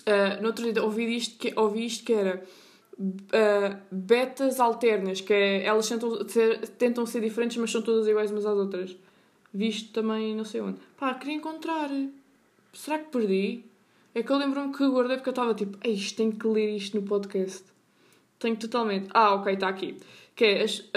uh, 0.00 0.42
no 0.42 0.48
outro 0.48 0.70
dia 0.70 0.82
ouvi 0.82 1.16
isto 1.16 1.38
que, 1.38 1.58
ouvi 1.58 1.86
isto 1.86 2.04
que 2.04 2.12
era 2.12 2.44
uh, 2.98 3.76
betas 3.90 4.60
alternas, 4.60 5.20
que 5.20 5.32
é, 5.32 5.64
elas 5.64 5.88
tentam 5.88 6.28
ser, 6.28 6.68
tentam 6.68 7.06
ser 7.06 7.20
diferentes, 7.20 7.56
mas 7.56 7.70
são 7.70 7.82
todas 7.82 8.06
iguais 8.06 8.30
umas 8.30 8.46
às 8.46 8.56
outras. 8.56 8.96
Visto 9.52 9.92
também 9.92 10.34
não 10.34 10.44
sei 10.44 10.60
onde. 10.60 10.78
Pá, 10.98 11.14
queria 11.14 11.34
encontrar. 11.34 11.90
Será 12.72 12.98
que 12.98 13.10
perdi? 13.10 13.64
É 14.14 14.22
que 14.22 14.30
eu 14.30 14.36
lembro-me 14.36 14.72
que 14.72 14.86
guardei 14.86 15.16
porque 15.16 15.28
eu 15.28 15.32
estava 15.32 15.54
tipo, 15.54 15.78
isto 15.86 16.16
tenho 16.16 16.32
que 16.32 16.46
ler 16.46 16.76
isto 16.76 17.00
no 17.00 17.06
podcast. 17.06 17.64
Tenho 18.38 18.56
totalmente. 18.56 19.08
Ah, 19.14 19.34
ok, 19.34 19.54
está 19.54 19.68
aqui. 19.68 19.96
Que 20.34 20.44
é. 20.44 20.62
As, 20.64 20.90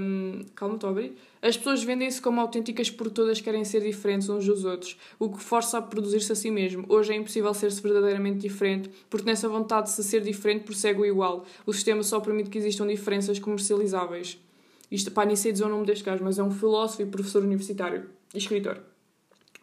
um, 0.00 0.44
calma, 0.54 0.76
estou 0.76 0.88
a 0.88 0.90
abrir. 0.92 1.16
As 1.44 1.58
pessoas 1.58 1.84
vendem-se 1.84 2.22
como 2.22 2.40
autênticas 2.40 2.90
porque 2.90 3.12
todas 3.12 3.38
querem 3.38 3.66
ser 3.66 3.82
diferentes 3.82 4.30
uns 4.30 4.46
dos 4.46 4.64
outros, 4.64 4.96
o 5.18 5.28
que 5.28 5.42
força 5.42 5.76
a 5.76 5.82
produzir-se 5.82 6.32
a 6.32 6.34
si 6.34 6.50
mesmo. 6.50 6.86
Hoje 6.88 7.12
é 7.12 7.16
impossível 7.16 7.52
ser-se 7.52 7.82
verdadeiramente 7.82 8.38
diferente, 8.38 8.88
porque 9.10 9.26
nessa 9.26 9.46
vontade 9.46 9.88
de 9.88 9.92
se 9.92 10.02
ser 10.02 10.22
diferente 10.22 10.64
prossegue 10.64 11.02
o 11.02 11.04
igual. 11.04 11.44
O 11.66 11.72
sistema 11.74 12.02
só 12.02 12.18
permite 12.18 12.48
que 12.48 12.56
existam 12.56 12.86
diferenças 12.86 13.38
comercializáveis. 13.38 14.38
Isto, 14.90 15.10
pá, 15.10 15.26
nem 15.26 15.36
sei 15.36 15.52
dizer 15.52 15.64
o 15.64 15.68
nome 15.68 15.84
deste 15.84 16.02
gajo, 16.02 16.24
mas 16.24 16.38
é 16.38 16.42
um 16.42 16.50
filósofo 16.50 17.02
e 17.02 17.04
professor 17.04 17.42
universitário 17.42 18.08
e 18.32 18.38
escritor. 18.38 18.80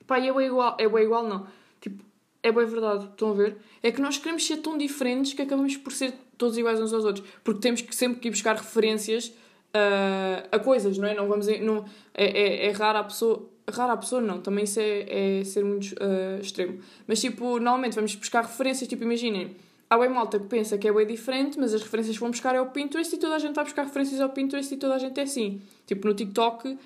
Pá, 0.05 0.19
e 0.19 0.27
é 0.27 0.33
bem 0.35 0.45
igual, 0.45 0.77
é 0.79 0.87
bem 0.87 1.03
igual, 1.03 1.27
não. 1.27 1.47
Tipo, 1.79 2.05
é 2.43 2.51
bem 2.51 2.65
verdade, 2.67 3.05
estão 3.05 3.31
a 3.31 3.33
ver? 3.33 3.57
É 3.81 3.91
que 3.91 3.99
nós 3.99 4.19
queremos 4.19 4.45
ser 4.45 4.57
tão 4.57 4.77
diferentes 4.77 5.33
que 5.33 5.41
acabamos 5.41 5.75
por 5.77 5.91
ser 5.91 6.13
todos 6.37 6.59
iguais 6.59 6.79
uns 6.79 6.93
aos 6.93 7.05
outros, 7.05 7.25
porque 7.43 7.59
temos 7.59 7.81
que 7.81 7.95
sempre 7.95 8.19
que 8.19 8.27
ir 8.27 8.31
buscar 8.31 8.55
referências 8.55 9.33
uh, 9.75 10.47
a 10.51 10.59
coisas, 10.59 10.97
não 10.97 11.07
é? 11.07 11.13
Não 11.13 11.27
vamos. 11.27 11.47
Não, 11.59 11.85
é, 12.13 12.25
é, 12.25 12.65
é 12.67 12.71
raro 12.71 12.99
a 12.99 13.03
pessoa. 13.03 13.49
Raro 13.69 13.93
a 13.93 13.97
pessoa, 13.97 14.21
não, 14.21 14.41
também 14.41 14.65
isso 14.65 14.79
é, 14.79 15.39
é 15.39 15.43
ser 15.43 15.63
muito 15.63 15.93
uh, 15.93 16.41
extremo. 16.41 16.79
Mas, 17.07 17.21
tipo, 17.21 17.59
normalmente 17.59 17.95
vamos 17.95 18.13
buscar 18.15 18.41
referências, 18.41 18.89
tipo, 18.89 19.03
imaginem, 19.03 19.55
há 19.89 19.97
bem 19.97 20.09
malta 20.09 20.39
que 20.39 20.47
pensa 20.47 20.77
que 20.77 20.87
é 20.87 20.91
bem 20.91 21.05
diferente, 21.05 21.57
mas 21.57 21.73
as 21.73 21.81
referências 21.81 22.15
que 22.15 22.19
vão 22.19 22.31
buscar 22.31 22.53
é 22.53 22.59
o 22.59 22.65
Pinterest 22.65 23.15
e 23.15 23.17
toda 23.17 23.35
a 23.35 23.39
gente 23.39 23.55
vai 23.55 23.63
buscar 23.63 23.83
referências 23.83 24.19
ao 24.19 24.29
Pinterest 24.29 24.73
e 24.73 24.77
toda 24.77 24.95
a 24.95 24.97
gente 24.97 25.17
é 25.19 25.23
assim. 25.23 25.61
Tipo, 25.85 26.07
no 26.07 26.13
TikTok 26.13 26.69
uh, 26.69 26.77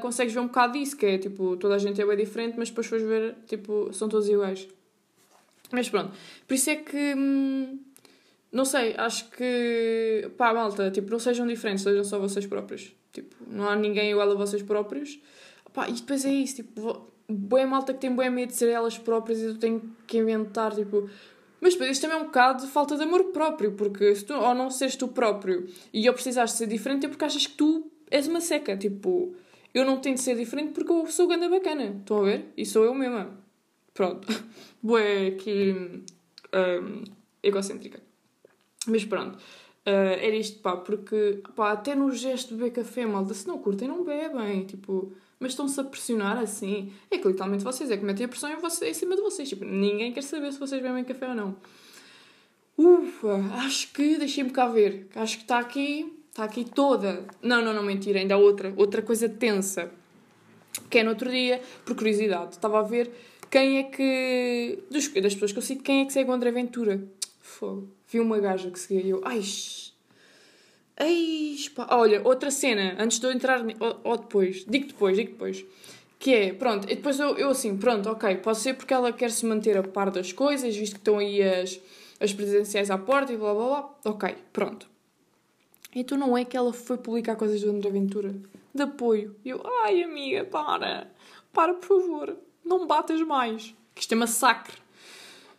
consegues 0.00 0.32
ver 0.32 0.40
um 0.40 0.46
bocado 0.46 0.74
disso, 0.74 0.96
que 0.96 1.06
é 1.06 1.18
tipo, 1.18 1.56
toda 1.56 1.74
a 1.74 1.78
gente 1.78 2.00
é 2.00 2.06
bem 2.06 2.16
diferente, 2.16 2.54
mas 2.56 2.68
depois 2.68 2.86
fores 2.86 3.04
ver, 3.04 3.34
tipo, 3.46 3.92
são 3.92 4.08
todos 4.08 4.28
iguais. 4.28 4.68
Mas 5.72 5.88
pronto, 5.88 6.12
por 6.46 6.54
isso 6.54 6.70
é 6.70 6.76
que. 6.76 7.14
Hum, 7.16 7.78
não 8.56 8.64
sei, 8.64 8.94
acho 8.96 9.28
que. 9.30 10.30
pá, 10.38 10.54
malta, 10.54 10.90
tipo, 10.90 11.10
não 11.10 11.18
sejam 11.18 11.46
diferentes, 11.46 11.84
sejam 11.84 12.02
só 12.02 12.18
vocês 12.18 12.46
próprios. 12.46 12.90
Tipo, 13.12 13.36
não 13.46 13.68
há 13.68 13.76
ninguém 13.76 14.10
igual 14.10 14.30
a 14.30 14.34
vocês 14.34 14.62
próprios. 14.62 15.20
Pá, 15.74 15.86
e 15.90 15.92
depois 15.92 16.24
é 16.24 16.32
isso, 16.32 16.56
tipo, 16.56 17.06
boa 17.28 17.66
malta 17.66 17.92
que 17.92 18.00
tem 18.00 18.14
boa 18.14 18.30
medo 18.30 18.48
de 18.48 18.56
ser 18.56 18.70
elas 18.70 18.96
próprias 18.96 19.40
e 19.40 19.44
eu 19.44 19.58
tenho 19.58 19.82
que 20.06 20.16
inventar, 20.16 20.74
tipo. 20.74 21.06
Mas 21.60 21.74
depois 21.74 21.90
isto 21.90 22.00
também 22.00 22.16
é 22.16 22.20
um 22.20 22.24
bocado 22.24 22.64
de 22.64 22.72
falta 22.72 22.96
de 22.96 23.02
amor 23.02 23.24
próprio, 23.24 23.72
porque 23.72 24.14
se 24.14 24.24
tu, 24.24 24.32
ou 24.32 24.54
não 24.54 24.70
seres 24.70 24.96
tu 24.96 25.08
próprio 25.08 25.68
e 25.92 26.06
eu 26.06 26.14
precisares 26.14 26.52
de 26.52 26.58
ser 26.58 26.66
diferente 26.66 27.04
é 27.04 27.08
porque 27.10 27.24
achas 27.26 27.46
que 27.46 27.54
tu 27.54 27.90
és 28.10 28.26
uma 28.26 28.40
seca. 28.40 28.74
Tipo, 28.74 29.34
eu 29.74 29.84
não 29.84 29.98
tenho 29.98 30.14
de 30.14 30.22
ser 30.22 30.34
diferente 30.34 30.72
porque 30.72 30.90
eu 30.90 31.06
sou 31.08 31.26
ganda 31.26 31.46
bacana. 31.48 31.96
Estão 31.98 32.20
a 32.20 32.24
ver? 32.24 32.46
E 32.56 32.64
sou 32.64 32.84
eu 32.84 32.94
mesma. 32.94 33.38
Pronto. 33.92 34.26
Boa 34.82 35.02
que. 35.38 35.74
Um, 36.54 37.04
egocêntrica. 37.42 38.00
Mas 38.86 39.04
pronto, 39.04 39.36
uh, 39.36 40.18
era 40.20 40.36
isto, 40.36 40.60
pá, 40.60 40.76
porque 40.76 41.42
pá, 41.54 41.72
até 41.72 41.94
no 41.94 42.10
gesto 42.12 42.48
de 42.50 42.54
beber 42.54 42.70
café, 42.70 43.06
malta, 43.06 43.34
se 43.34 43.46
não 43.46 43.58
curtem, 43.58 43.88
não 43.88 44.04
bebem, 44.04 44.64
tipo, 44.64 45.12
mas 45.38 45.52
estão-se 45.52 45.78
a 45.80 45.84
pressionar 45.84 46.38
assim. 46.38 46.92
É 47.10 47.18
que 47.18 47.28
literalmente 47.28 47.64
vocês 47.64 47.90
é 47.90 47.96
que 47.96 48.04
metem 48.04 48.26
a 48.26 48.28
pressão 48.28 48.50
em, 48.50 48.56
você, 48.56 48.90
em 48.90 48.94
cima 48.94 49.16
de 49.16 49.22
vocês, 49.22 49.48
tipo, 49.48 49.64
ninguém 49.64 50.12
quer 50.12 50.22
saber 50.22 50.52
se 50.52 50.58
vocês 50.58 50.82
bebem 50.82 51.04
café 51.04 51.28
ou 51.28 51.34
não. 51.34 51.56
Ufa, 52.78 53.36
acho 53.64 53.92
que, 53.92 54.18
deixem-me 54.18 54.50
cá 54.50 54.66
ver, 54.66 55.08
acho 55.14 55.38
que 55.38 55.44
está 55.44 55.58
aqui, 55.58 56.12
está 56.28 56.44
aqui 56.44 56.64
toda. 56.64 57.24
Não, 57.42 57.62
não, 57.62 57.72
não, 57.72 57.82
mentira, 57.82 58.18
ainda 58.18 58.34
há 58.34 58.38
outra, 58.38 58.72
outra 58.76 59.00
coisa 59.02 59.28
tensa, 59.28 59.90
que 60.90 60.98
é 60.98 61.02
no 61.02 61.10
outro 61.10 61.30
dia, 61.30 61.62
por 61.84 61.96
curiosidade, 61.96 62.52
estava 62.52 62.80
a 62.80 62.82
ver 62.82 63.10
quem 63.50 63.78
é 63.78 63.82
que, 63.84 64.82
das 64.90 65.08
pessoas 65.34 65.52
que 65.52 65.58
eu 65.58 65.62
cito, 65.62 65.82
quem 65.82 66.02
é 66.02 66.04
que 66.04 66.12
segue 66.12 66.30
o 66.30 66.34
André 66.34 66.50
Ventura. 66.50 67.02
Fogo 67.40 67.95
vi 68.08 68.20
uma 68.20 68.38
gaja 68.38 68.70
que 68.70 68.78
seguia 68.78 69.02
e 69.02 69.10
eu, 69.10 69.20
ai, 69.24 69.42
ai, 70.96 71.56
pá. 71.74 71.88
Olha, 71.90 72.22
outra 72.24 72.50
cena, 72.50 72.96
antes 72.98 73.18
de 73.18 73.26
eu 73.26 73.32
entrar, 73.32 73.64
ou, 73.80 74.00
ou, 74.04 74.16
depois, 74.16 74.64
digo 74.66 74.86
depois, 74.86 75.16
digo 75.16 75.32
depois, 75.32 75.64
que 76.18 76.34
é, 76.34 76.52
pronto, 76.52 76.90
e 76.90 76.96
depois 76.96 77.18
eu, 77.18 77.36
eu 77.36 77.50
assim, 77.50 77.76
pronto, 77.76 78.08
ok, 78.08 78.36
pode 78.38 78.58
ser 78.58 78.74
porque 78.74 78.94
ela 78.94 79.12
quer 79.12 79.30
se 79.30 79.44
manter 79.44 79.76
a 79.76 79.82
par 79.82 80.10
das 80.10 80.32
coisas, 80.32 80.74
visto 80.76 80.94
que 80.94 81.00
estão 81.00 81.18
aí 81.18 81.42
as, 81.42 81.80
as 82.20 82.32
presidenciais 82.32 82.90
à 82.90 82.98
porta 82.98 83.32
e 83.32 83.36
blá 83.36 83.52
blá 83.52 83.66
blá, 83.66 83.94
ok, 84.04 84.34
pronto. 84.52 84.88
Então 85.94 86.18
não 86.18 86.36
é 86.36 86.44
que 86.44 86.56
ela 86.56 86.72
foi 86.72 86.98
publicar 86.98 87.36
coisas 87.36 87.60
do 87.62 87.70
André 87.70 87.90
Ventura? 87.90 88.34
De 88.74 88.82
apoio. 88.82 89.34
E 89.42 89.48
eu, 89.48 89.62
ai 89.84 90.02
amiga, 90.02 90.44
para, 90.44 91.10
para 91.52 91.72
por 91.74 91.86
favor, 92.02 92.36
não 92.62 92.86
batas 92.86 93.20
mais, 93.22 93.74
que 93.94 94.02
isto 94.02 94.12
é 94.12 94.16
massacre. 94.16 94.85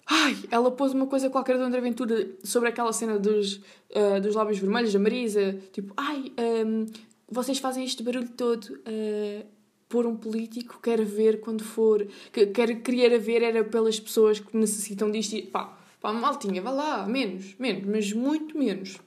Ai, 0.10 0.38
ela 0.50 0.72
pôs 0.72 0.94
uma 0.94 1.06
coisa 1.06 1.30
qualquer 1.30 1.58
do 1.58 1.64
André 1.64 1.82
Ventura 1.82 2.30
sobre 2.42 2.70
aquela 2.70 2.94
cena 2.94 3.20
dos, 3.20 3.58
uh, 3.92 4.22
dos 4.22 4.36
lábios 4.36 4.58
vermelhos, 4.58 4.94
da 4.94 5.00
Marisa. 5.00 5.60
Tipo, 5.74 5.94
ai, 5.98 6.32
um, 6.66 6.86
vocês 7.30 7.60
fazem 7.60 7.84
este 7.84 8.02
barulho 8.02 8.30
todo. 8.30 8.64
Uh, 8.88 9.46
por 9.90 10.06
um 10.06 10.16
político 10.16 10.80
quer 10.82 11.04
ver 11.04 11.42
quando 11.42 11.64
for. 11.64 12.08
Que, 12.32 12.48
quer 12.48 12.82
querer 12.82 13.18
ver 13.20 13.42
era 13.42 13.64
pelas 13.64 14.00
pessoas 14.00 14.40
que 14.40 14.56
necessitam 14.56 15.12
disto. 15.12 15.34
E, 15.36 15.42
pá, 15.42 15.78
pá, 16.00 16.14
maltinha, 16.14 16.62
vá 16.62 16.72
lá, 16.72 17.06
menos, 17.06 17.56
menos, 17.60 17.86
mas 17.86 18.14
muito 18.14 18.58
menos. 18.58 18.98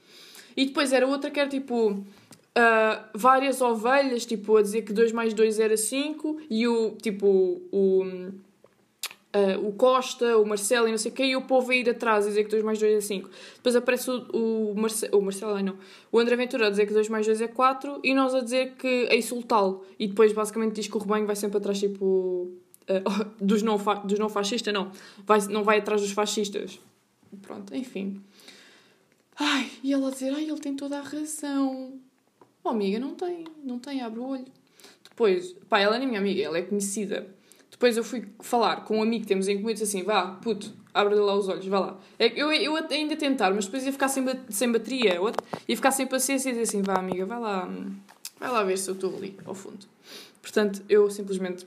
E 0.54 0.66
depois 0.66 0.92
era 0.92 1.06
outra 1.06 1.30
que 1.30 1.40
era 1.40 1.48
tipo. 1.48 1.92
Uh, 1.92 3.08
várias 3.14 3.60
ovelhas, 3.60 4.26
tipo, 4.26 4.56
a 4.56 4.62
dizer 4.62 4.82
que 4.82 4.92
2 4.92 5.12
mais 5.12 5.32
2 5.32 5.60
era 5.60 5.76
5 5.76 6.40
e 6.50 6.66
o, 6.66 6.96
tipo, 7.00 7.62
o 7.70 8.04
Uh, 9.32 9.64
o 9.64 9.72
Costa, 9.72 10.36
o 10.38 10.44
Marcelo 10.44 10.88
e 10.88 10.90
não 10.90 10.98
sei 10.98 11.12
o 11.12 11.14
quê, 11.14 11.22
e 11.22 11.36
o 11.36 11.42
povo 11.42 11.70
a 11.70 11.76
ir 11.76 11.88
atrás 11.88 12.26
a 12.26 12.28
dizer 12.30 12.42
que 12.42 12.50
2 12.50 12.64
mais 12.64 12.80
2 12.80 12.96
é 12.96 13.00
5. 13.00 13.30
Depois 13.54 13.76
aparece 13.76 14.10
o, 14.10 14.72
o, 14.72 14.74
Marce, 14.74 15.08
o 15.12 15.20
Marcelo, 15.20 15.62
não, 15.62 15.76
o 16.10 16.18
André 16.18 16.34
Ventura 16.34 16.66
a 16.66 16.70
dizer 16.70 16.84
que 16.84 16.92
2 16.92 17.08
mais 17.08 17.26
2 17.26 17.40
é 17.40 17.46
4 17.46 18.00
e 18.02 18.12
nós 18.12 18.34
a 18.34 18.40
dizer 18.40 18.72
que 18.72 19.06
é 19.08 19.16
insultá-lo. 19.16 19.86
E 20.00 20.08
depois 20.08 20.32
basicamente 20.32 20.74
diz 20.74 20.88
que 20.88 20.96
o 20.96 20.98
rebanho 20.98 21.26
vai 21.26 21.36
sempre 21.36 21.58
atrás, 21.58 21.78
tipo, 21.78 22.04
uh, 22.04 23.24
dos, 23.40 23.62
não 23.62 23.76
dos 24.04 24.18
não 24.18 24.28
fascistas, 24.28 24.74
não. 24.74 24.90
Vai, 25.24 25.40
não 25.46 25.62
vai 25.62 25.78
atrás 25.78 26.00
dos 26.00 26.10
fascistas. 26.10 26.80
Pronto, 27.40 27.72
enfim. 27.72 28.20
Ai, 29.38 29.70
e 29.84 29.92
ela 29.92 30.08
a 30.08 30.10
dizer, 30.10 30.34
ai, 30.34 30.42
ele 30.42 30.58
tem 30.58 30.74
toda 30.74 30.98
a 30.98 31.02
razão. 31.02 32.00
Oh, 32.64 32.70
amiga, 32.70 32.98
não 32.98 33.14
tem, 33.14 33.44
não 33.62 33.78
tem, 33.78 34.02
abre 34.02 34.18
o 34.18 34.26
olho. 34.26 34.46
Depois, 35.08 35.52
pá, 35.68 35.78
ela 35.78 35.98
não 35.98 36.04
é 36.04 36.08
minha 36.08 36.18
amiga, 36.18 36.42
ela 36.42 36.58
é 36.58 36.62
conhecida 36.62 37.38
depois 37.80 37.96
eu 37.96 38.04
fui 38.04 38.28
falar 38.40 38.84
com 38.84 38.98
um 38.98 39.02
amigo 39.02 39.22
que 39.22 39.28
temos 39.28 39.48
em 39.48 39.56
comum 39.56 39.70
e 39.70 39.72
disse 39.72 39.84
assim: 39.84 40.02
vá, 40.02 40.32
puto, 40.32 40.70
abre 40.92 41.14
lá 41.14 41.34
os 41.34 41.48
olhos, 41.48 41.64
vá 41.64 41.80
lá. 41.80 41.98
É 42.18 42.26
eu, 42.38 42.52
eu 42.52 42.76
ainda 42.76 43.16
tentar, 43.16 43.54
mas 43.54 43.64
depois 43.64 43.86
ia 43.86 43.90
ficar 43.90 44.08
sem, 44.08 44.22
sem 44.50 44.70
bateria, 44.70 45.18
ia 45.66 45.76
ficar 45.76 45.90
sem 45.90 46.06
paciência 46.06 46.50
e 46.50 46.52
dizer 46.52 46.64
assim: 46.64 46.82
vá, 46.82 46.96
amiga, 46.96 47.24
vai 47.24 47.40
lá, 47.40 47.70
vai 48.38 48.50
lá 48.50 48.62
ver 48.64 48.76
se 48.76 48.90
eu 48.90 48.94
estou 48.94 49.16
ali, 49.16 49.34
ao 49.46 49.54
fundo. 49.54 49.86
Portanto, 50.42 50.82
eu 50.90 51.08
simplesmente 51.08 51.66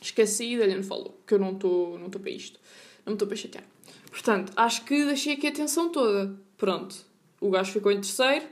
esqueci 0.00 0.52
e 0.52 0.58
dei-lhe 0.58 0.80
follow, 0.84 1.18
que 1.26 1.34
eu 1.34 1.40
não 1.40 1.54
estou 1.54 1.98
não 1.98 2.08
para 2.08 2.30
isto, 2.30 2.60
não 3.04 3.14
estou 3.14 3.26
para 3.26 3.36
chatear. 3.36 3.64
Portanto, 4.08 4.52
acho 4.54 4.84
que 4.84 5.06
deixei 5.06 5.32
aqui 5.34 5.48
a 5.48 5.50
atenção 5.50 5.90
toda. 5.90 6.36
Pronto, 6.56 6.94
o 7.40 7.50
gajo 7.50 7.72
ficou 7.72 7.90
em 7.90 8.00
terceiro, 8.00 8.46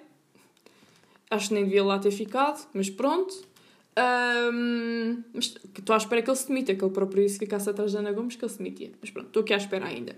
acho 1.30 1.48
que 1.48 1.54
nem 1.54 1.66
devia 1.66 1.84
lá 1.84 2.00
ter 2.00 2.10
ficado, 2.10 2.66
mas 2.74 2.90
pronto. 2.90 3.53
Um, 3.96 5.22
mas 5.32 5.54
estou 5.78 5.94
à 5.94 5.96
espera 5.96 6.20
que 6.22 6.30
ele 6.30 6.36
se 6.36 6.48
demita, 6.48 6.74
que 6.74 6.84
ele 6.84 6.92
próprio 6.92 7.28
se 7.28 7.38
ficasse 7.38 7.70
atrás 7.70 7.92
da 7.92 8.00
Ana 8.00 8.12
Gomes, 8.12 8.36
que 8.36 8.44
ele 8.44 8.52
se 8.52 8.58
demitia. 8.58 8.92
Mas 9.00 9.10
pronto, 9.10 9.28
estou 9.28 9.42
aqui 9.42 9.54
à 9.54 9.56
espera 9.56 9.86
ainda. 9.86 10.16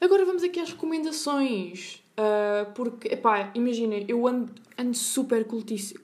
Agora 0.00 0.24
vamos 0.24 0.42
aqui 0.42 0.60
às 0.60 0.70
recomendações. 0.70 2.02
Uh, 2.12 2.70
porque, 2.74 3.08
epá, 3.08 3.50
imaginem, 3.54 4.04
eu 4.08 4.26
ando, 4.26 4.52
ando 4.78 4.96
super 4.96 5.44
cultíssima, 5.44 6.00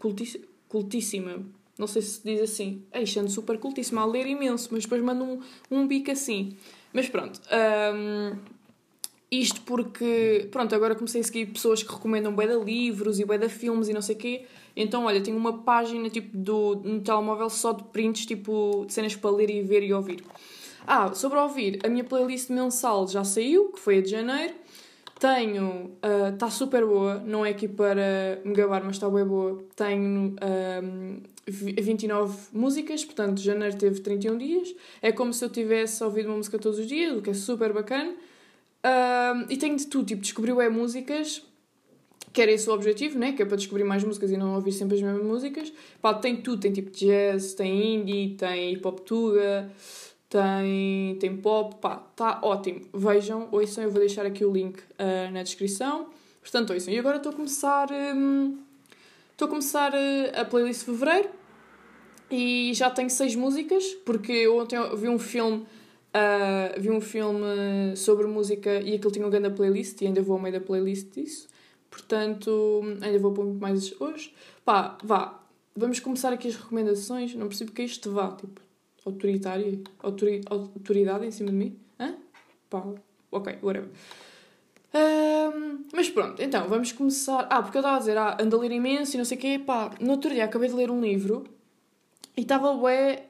cultíssima. 0.69 1.45
Não 1.79 1.87
sei 1.87 2.01
se 2.03 2.23
diz 2.25 2.41
assim. 2.41 2.83
Eixe, 2.93 3.19
ando 3.21 3.31
super 3.31 3.59
cultíssima 3.59 4.01
a 4.01 4.07
ler 4.07 4.27
imenso, 4.27 4.69
mas 4.73 4.85
depois 4.85 5.03
mando 5.03 5.25
um, 5.25 5.41
um 5.71 5.87
bico 5.87 6.11
assim. 6.11 6.57
Mas 6.93 7.09
pronto. 7.09 7.41
Um, 7.95 8.39
isto 9.31 9.61
porque, 9.63 10.49
pronto, 10.53 10.75
agora 10.75 10.95
comecei 10.95 11.21
a 11.21 11.25
seguir 11.25 11.47
pessoas 11.47 11.83
que 11.83 11.93
recomendam 11.93 12.33
bué 12.33 12.47
de 12.47 12.57
livros 12.65 13.19
e 13.19 13.25
bué 13.25 13.39
de 13.39 13.49
filmes 13.49 13.89
e 13.89 13.93
não 13.93 14.03
sei 14.03 14.15
o 14.15 14.19
quê. 14.19 14.45
Então, 14.77 15.07
olha, 15.07 15.21
tenho 15.21 15.37
uma 15.37 15.59
página 15.63 16.09
tipo 16.09 16.37
do, 16.37 16.77
no 16.77 17.01
telemóvel 17.01 17.51
só 17.51 17.73
de 17.73 17.83
prints, 17.85 18.27
tipo, 18.27 18.85
de 18.87 18.93
cenas 18.93 19.17
para 19.17 19.31
ler 19.31 19.51
e 19.51 19.63
ver 19.63 19.83
e 19.83 19.93
ouvir. 19.93 20.23
Ah, 20.87 21.13
sobre 21.13 21.39
ouvir, 21.39 21.81
a 21.85 21.89
minha 21.89 22.05
playlist 22.05 22.51
mensal 22.51 23.09
já 23.09 23.25
saiu, 23.25 23.73
que 23.73 23.81
foi 23.81 23.99
a 23.99 24.03
de 24.03 24.11
janeiro. 24.11 24.55
Tenho, 25.19 25.97
está 26.33 26.47
uh, 26.47 26.51
super 26.51 26.85
boa, 26.85 27.23
não 27.27 27.45
é 27.45 27.51
aqui 27.51 27.67
para 27.67 28.41
me 28.45 28.53
gabar, 28.53 28.85
mas 28.85 28.97
está 28.97 29.09
bem 29.09 29.25
boa. 29.25 29.65
Tenho 29.75 30.37
um, 30.85 31.21
29 31.49 32.37
músicas, 32.53 33.05
portanto, 33.05 33.41
janeiro 33.41 33.77
teve 33.77 34.01
31 34.01 34.37
dias. 34.37 34.75
É 35.01 35.11
como 35.11 35.33
se 35.33 35.45
eu 35.45 35.49
tivesse 35.49 36.05
ouvido 36.05 36.29
uma 36.29 36.37
música 36.37 36.59
todos 36.59 36.79
os 36.79 36.87
dias, 36.87 37.17
o 37.17 37.23
que 37.23 37.31
é 37.31 37.35
super 37.35 37.73
bacana. 37.73 38.15
Um, 38.87 39.47
e 39.51 39.57
tenho 39.57 39.77
de 39.77 39.87
tudo, 39.87 40.07
tipo, 40.07 40.23
descobriu 40.23 40.61
é 40.61 40.69
músicas, 40.69 41.43
que 42.33 42.41
era 42.41 42.53
esse 42.53 42.69
o 42.71 42.73
objetivo, 42.73 43.19
né? 43.19 43.33
Que 43.33 43.43
é 43.43 43.45
para 43.45 43.57
descobrir 43.57 43.85
mais 43.85 44.05
músicas 44.05 44.31
e 44.31 44.37
não 44.37 44.55
ouvir 44.55 44.73
sempre 44.73 44.97
as 44.97 45.03
mesmas 45.03 45.25
músicas. 45.25 45.73
Pá, 46.01 46.15
tem 46.15 46.37
tudo, 46.37 46.61
tem 46.61 46.73
tipo 46.73 46.91
jazz, 46.91 47.55
tem 47.55 47.97
indie, 47.97 48.37
tem 48.37 48.75
hip 48.75 48.87
hop 48.87 49.01
tuga 49.01 49.71
tem, 50.29 51.17
tem 51.21 51.37
pop, 51.37 51.77
pá, 51.81 52.03
está 52.11 52.41
ótimo. 52.43 52.83
Vejam, 52.93 53.49
ouçam, 53.53 53.85
eu 53.85 53.91
vou 53.91 54.01
deixar 54.01 54.27
aqui 54.27 54.45
o 54.45 54.53
link 54.53 54.79
uh, 54.79 55.33
na 55.33 55.43
descrição. 55.43 56.09
Portanto, 56.41 56.73
ouçam. 56.73 56.93
E 56.93 56.99
agora 56.99 57.17
estou 57.17 57.33
a 57.33 57.35
começar. 57.35 57.89
Um, 57.91 58.59
estou 59.33 59.47
a 59.47 59.49
começar 59.49 59.93
uh, 59.93 60.41
a 60.41 60.45
playlist 60.45 60.81
de 60.81 60.87
fevereiro 60.87 61.31
e 62.31 62.73
já 62.75 62.91
tenho 62.91 63.09
seis 63.09 63.37
músicas, 63.37 63.85
porque 64.05 64.49
ontem 64.49 64.79
vi 64.97 65.09
um 65.09 65.19
filme. 65.19 65.65
Uh, 66.17 66.81
vi 66.81 66.91
um 66.91 67.01
filme 67.01 67.95
sobre 67.95 68.27
música 68.27 68.81
e 68.81 68.95
aquilo 68.95 69.11
tinha 69.11 69.25
uma 69.25 69.31
grande 69.31 69.55
playlist 69.55 70.01
e 70.01 70.07
ainda 70.07 70.23
vou 70.23 70.37
ao 70.37 70.43
meio 70.43 70.59
da 70.59 70.65
playlist 70.65 71.13
disso. 71.13 71.47
Portanto, 71.91 72.83
ainda 73.03 73.19
vou 73.19 73.33
pôr 73.33 73.45
muito 73.45 73.61
mais 73.61 74.01
hoje. 74.01 74.35
Pá, 74.65 74.97
vá. 75.05 75.39
Vamos 75.75 76.01
começar 76.01 76.33
aqui 76.33 76.49
as 76.49 76.57
recomendações. 76.57 77.35
Não 77.35 77.49
percebo 77.49 77.73
que 77.73 77.83
isto 77.83 78.11
vá. 78.13 78.33
Tipo, 78.33 78.63
autoritária, 79.05 79.79
autori, 79.99 80.41
autoridade 80.47 81.27
em 81.27 81.31
cima 81.31 81.51
de 81.51 81.57
mim. 81.57 81.79
Hã? 82.01 82.15
Pá, 82.71 82.83
ok, 83.31 83.59
whatever. 83.63 83.91
Um, 84.95 85.85
mas 85.93 86.09
pronto, 86.09 86.43
então, 86.43 86.67
vamos 86.67 86.93
começar. 86.93 87.47
Ah, 87.51 87.63
porque 87.63 87.77
eu 87.77 87.81
estava 87.81 87.97
a 87.97 87.99
dizer, 87.99 88.17
ah, 88.17 88.39
ando 88.41 88.57
a 88.57 88.61
ler 88.61 88.73
imenso 88.73 89.17
e 89.17 89.19
não 89.19 89.25
sei 89.27 89.37
o 89.37 89.41
quê. 89.41 89.59
Pá, 89.59 89.91
no 90.01 90.13
outro 90.13 90.31
dia 90.31 90.47
acabei 90.47 90.71
de 90.71 90.75
ler 90.75 90.91
um 90.91 91.01
livro 91.01 91.45
e 92.35 92.41
estava 92.41 92.73
bué. 92.75 93.27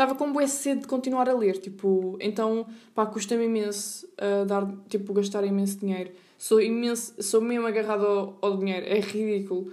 Estava 0.00 0.14
com 0.14 0.32
bué 0.32 0.46
sede 0.46 0.80
de 0.80 0.86
continuar 0.86 1.28
a 1.28 1.34
ler, 1.34 1.58
tipo, 1.58 2.16
então, 2.22 2.66
pá, 2.94 3.04
custa-me 3.04 3.44
imenso 3.44 4.06
uh, 4.16 4.46
dar, 4.46 4.66
tipo, 4.88 5.12
gastar 5.12 5.44
imenso 5.44 5.78
dinheiro. 5.78 6.12
Sou 6.38 6.58
imenso, 6.58 7.22
sou 7.22 7.42
mesmo 7.42 7.66
agarrado 7.66 8.06
ao, 8.06 8.38
ao 8.40 8.56
dinheiro, 8.56 8.86
é 8.86 8.98
ridículo. 8.98 9.70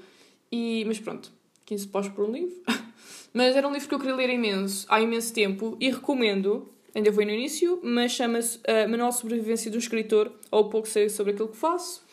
E, 0.51 0.84
mas 0.86 1.00
pronto, 1.00 1.31
15 1.65 1.88
pós 1.88 2.10
por 2.10 2.27
um 2.27 2.34
livro. 2.34 2.62
Mas 3.34 3.55
era 3.55 3.65
um 3.65 3.72
livro 3.72 3.88
que 3.88 3.96
eu 3.96 4.00
queria 4.00 4.15
ler 4.15 4.29
imenso, 4.29 4.86
há 4.89 5.00
imenso 5.00 5.34
tempo 5.34 5.77
e 5.79 5.89
recomendo. 5.89 6.67
Ainda 6.93 7.10
vou 7.10 7.24
no 7.24 7.31
início, 7.31 7.79
mas 7.84 8.12
chama-se 8.12 8.57
uh, 8.57 8.89
Manual 8.89 9.12
de 9.12 9.15
Sobrevivência 9.17 9.72
um 9.72 9.77
Escritor, 9.77 10.31
ou 10.51 10.67
pouco 10.69 10.89
sei 10.89 11.07
sobre 11.07 11.34
aquilo 11.34 11.48
que 11.48 11.55
faço. 11.57 12.03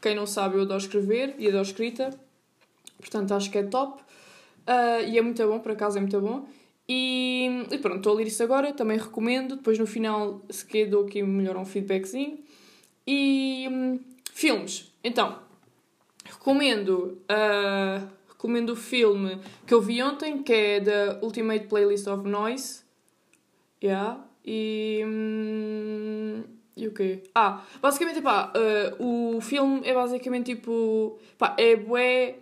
Quem 0.00 0.14
não 0.14 0.26
sabe, 0.26 0.56
eu 0.56 0.62
adoro 0.62 0.78
escrever 0.78 1.34
e 1.38 1.48
adoro 1.48 1.64
escrita, 1.64 2.10
portanto 2.98 3.32
acho 3.32 3.50
que 3.50 3.58
é 3.58 3.64
top. 3.64 4.00
Uh, 4.00 5.08
e 5.08 5.18
é 5.18 5.22
muito 5.22 5.44
bom, 5.44 5.58
por 5.58 5.72
acaso 5.72 5.98
é 5.98 6.00
muito 6.00 6.20
bom. 6.20 6.46
E, 6.88 7.66
e, 7.70 7.78
pronto, 7.78 7.98
estou 7.98 8.12
a 8.12 8.16
ler 8.16 8.26
isso 8.26 8.42
agora, 8.42 8.72
também 8.72 8.98
recomendo. 8.98 9.56
Depois 9.56 9.78
no 9.78 9.86
final, 9.86 10.42
se 10.50 10.64
quer, 10.66 10.86
dou 10.86 11.04
aqui 11.04 11.22
melhor 11.22 11.56
um 11.56 11.64
feedbackzinho. 11.64 12.38
E 13.06 13.66
um, 13.70 14.00
filmes, 14.32 14.92
então, 15.02 15.38
recomendo. 16.24 17.18
Uh, 17.30 18.06
recomendo 18.28 18.70
o 18.70 18.76
filme 18.76 19.38
que 19.66 19.72
eu 19.72 19.80
vi 19.80 20.02
ontem, 20.02 20.42
que 20.42 20.52
é 20.52 20.80
da 20.80 21.18
Ultimate 21.22 21.66
Playlist 21.66 22.06
of 22.06 22.28
Noise. 22.28 22.82
Yeah. 23.82 24.22
E. 24.44 25.02
Hum, 25.06 26.42
e 26.76 26.88
o 26.88 26.92
quê? 26.92 27.22
Ah, 27.34 27.64
basicamente, 27.80 28.20
pá, 28.20 28.52
uh, 28.98 29.36
o 29.36 29.40
filme 29.40 29.80
é 29.84 29.94
basicamente 29.94 30.54
tipo. 30.54 31.18
pá, 31.38 31.54
é 31.58 31.76
bué. 31.76 32.36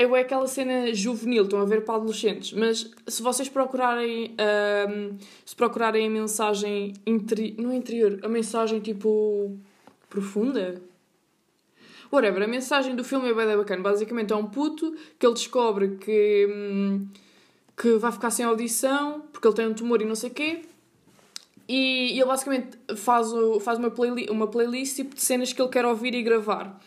É 0.00 0.20
aquela 0.20 0.46
cena 0.46 0.94
juvenil, 0.94 1.42
estão 1.42 1.60
a 1.60 1.66
ver 1.66 1.84
para 1.84 1.96
adolescentes, 1.96 2.54
mas 2.54 2.90
se 3.06 3.20
vocês 3.20 3.50
procurarem. 3.50 4.34
Um, 4.88 5.18
se 5.44 5.54
procurarem 5.54 6.06
a 6.06 6.10
mensagem. 6.10 6.94
Interi 7.06 7.54
no 7.58 7.70
interior, 7.70 8.18
a 8.22 8.28
mensagem 8.28 8.80
tipo. 8.80 9.58
profunda? 10.08 10.80
Whatever, 12.10 12.42
a 12.42 12.48
mensagem 12.48 12.96
do 12.96 13.04
filme 13.04 13.28
é 13.28 13.34
bem 13.34 13.54
bacana. 13.54 13.82
Basicamente 13.82 14.32
é 14.32 14.36
um 14.36 14.46
puto 14.46 14.96
que 15.18 15.26
ele 15.26 15.34
descobre 15.34 15.98
que, 15.98 16.48
hum, 16.50 17.06
que 17.76 17.98
vai 17.98 18.10
ficar 18.10 18.30
sem 18.30 18.46
audição 18.46 19.20
porque 19.30 19.46
ele 19.46 19.54
tem 19.54 19.68
um 19.68 19.74
tumor 19.74 20.00
e 20.00 20.06
não 20.06 20.14
sei 20.14 20.30
o 20.30 20.32
quê. 20.32 20.62
E, 21.68 22.14
e 22.14 22.18
ele 22.18 22.24
basicamente 22.24 22.70
faz, 22.96 23.30
o, 23.34 23.60
faz 23.60 23.78
uma, 23.78 23.90
playli 23.90 24.28
uma 24.30 24.46
playlist 24.46 24.96
tipo, 24.96 25.14
de 25.14 25.20
cenas 25.20 25.52
que 25.52 25.60
ele 25.60 25.68
quer 25.68 25.84
ouvir 25.84 26.14
e 26.14 26.22
gravar. 26.22 26.80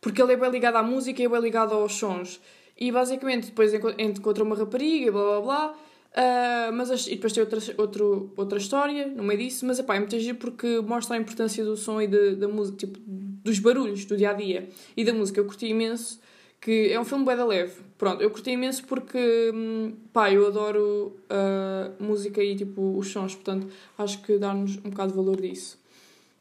Porque 0.00 0.20
ele 0.20 0.32
é 0.34 0.36
bem 0.36 0.50
ligado 0.50 0.76
à 0.76 0.82
música 0.82 1.22
e 1.22 1.24
é 1.24 1.28
bem 1.28 1.40
ligado 1.40 1.74
aos 1.74 1.94
sons. 1.94 2.40
E 2.78 2.92
basicamente 2.92 3.46
depois 3.46 3.72
encontra 3.98 4.44
uma 4.44 4.54
rapariga 4.54 5.06
e 5.06 5.10
blá 5.10 5.22
blá 5.22 5.40
blá. 5.40 5.74
Uh, 6.16 6.72
mas, 6.72 7.06
e 7.06 7.10
depois 7.10 7.30
tem 7.34 7.42
outra, 7.42 7.60
outro, 7.76 8.32
outra 8.38 8.56
história 8.56 9.06
no 9.06 9.22
meio 9.22 9.38
disso, 9.38 9.66
mas 9.66 9.78
epá, 9.78 9.96
é 9.96 9.98
muito 9.98 10.18
giro 10.18 10.38
porque 10.38 10.80
mostra 10.80 11.14
a 11.14 11.18
importância 11.18 11.62
do 11.62 11.76
som 11.76 12.00
e 12.00 12.06
de, 12.06 12.36
da 12.36 12.48
música, 12.48 12.78
tipo, 12.78 12.98
dos 13.06 13.58
barulhos 13.58 14.06
do 14.06 14.16
dia 14.16 14.30
a 14.30 14.32
dia 14.32 14.66
e 14.96 15.04
da 15.04 15.12
música. 15.12 15.40
Eu 15.40 15.44
curti 15.44 15.66
imenso, 15.66 16.18
que 16.58 16.90
é 16.90 16.98
um 16.98 17.04
filme 17.04 17.26
bem 17.26 17.36
da 17.36 17.44
leve. 17.44 17.74
Pronto, 17.98 18.22
eu 18.22 18.30
curti 18.30 18.50
imenso 18.50 18.84
porque, 18.86 19.52
hum, 19.54 19.92
pá, 20.10 20.32
eu 20.32 20.46
adoro 20.46 21.14
uh, 21.30 22.02
música 22.02 22.42
e 22.42 22.56
tipo 22.56 22.96
os 22.96 23.08
sons, 23.08 23.34
portanto 23.34 23.68
acho 23.98 24.22
que 24.22 24.38
dá-nos 24.38 24.78
um 24.78 24.88
bocado 24.88 25.10
de 25.10 25.16
valor 25.18 25.38
disso. 25.38 25.78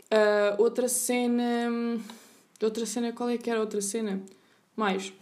Uh, 0.06 0.62
outra 0.62 0.88
cena. 0.88 2.00
Hum, 2.62 2.66
outra 2.66 2.86
cena, 2.86 3.12
qual 3.12 3.30
é 3.30 3.38
que 3.38 3.50
era 3.50 3.60
a 3.60 3.62
outra 3.62 3.82
cena? 3.82 4.22
Mais. 4.76 5.14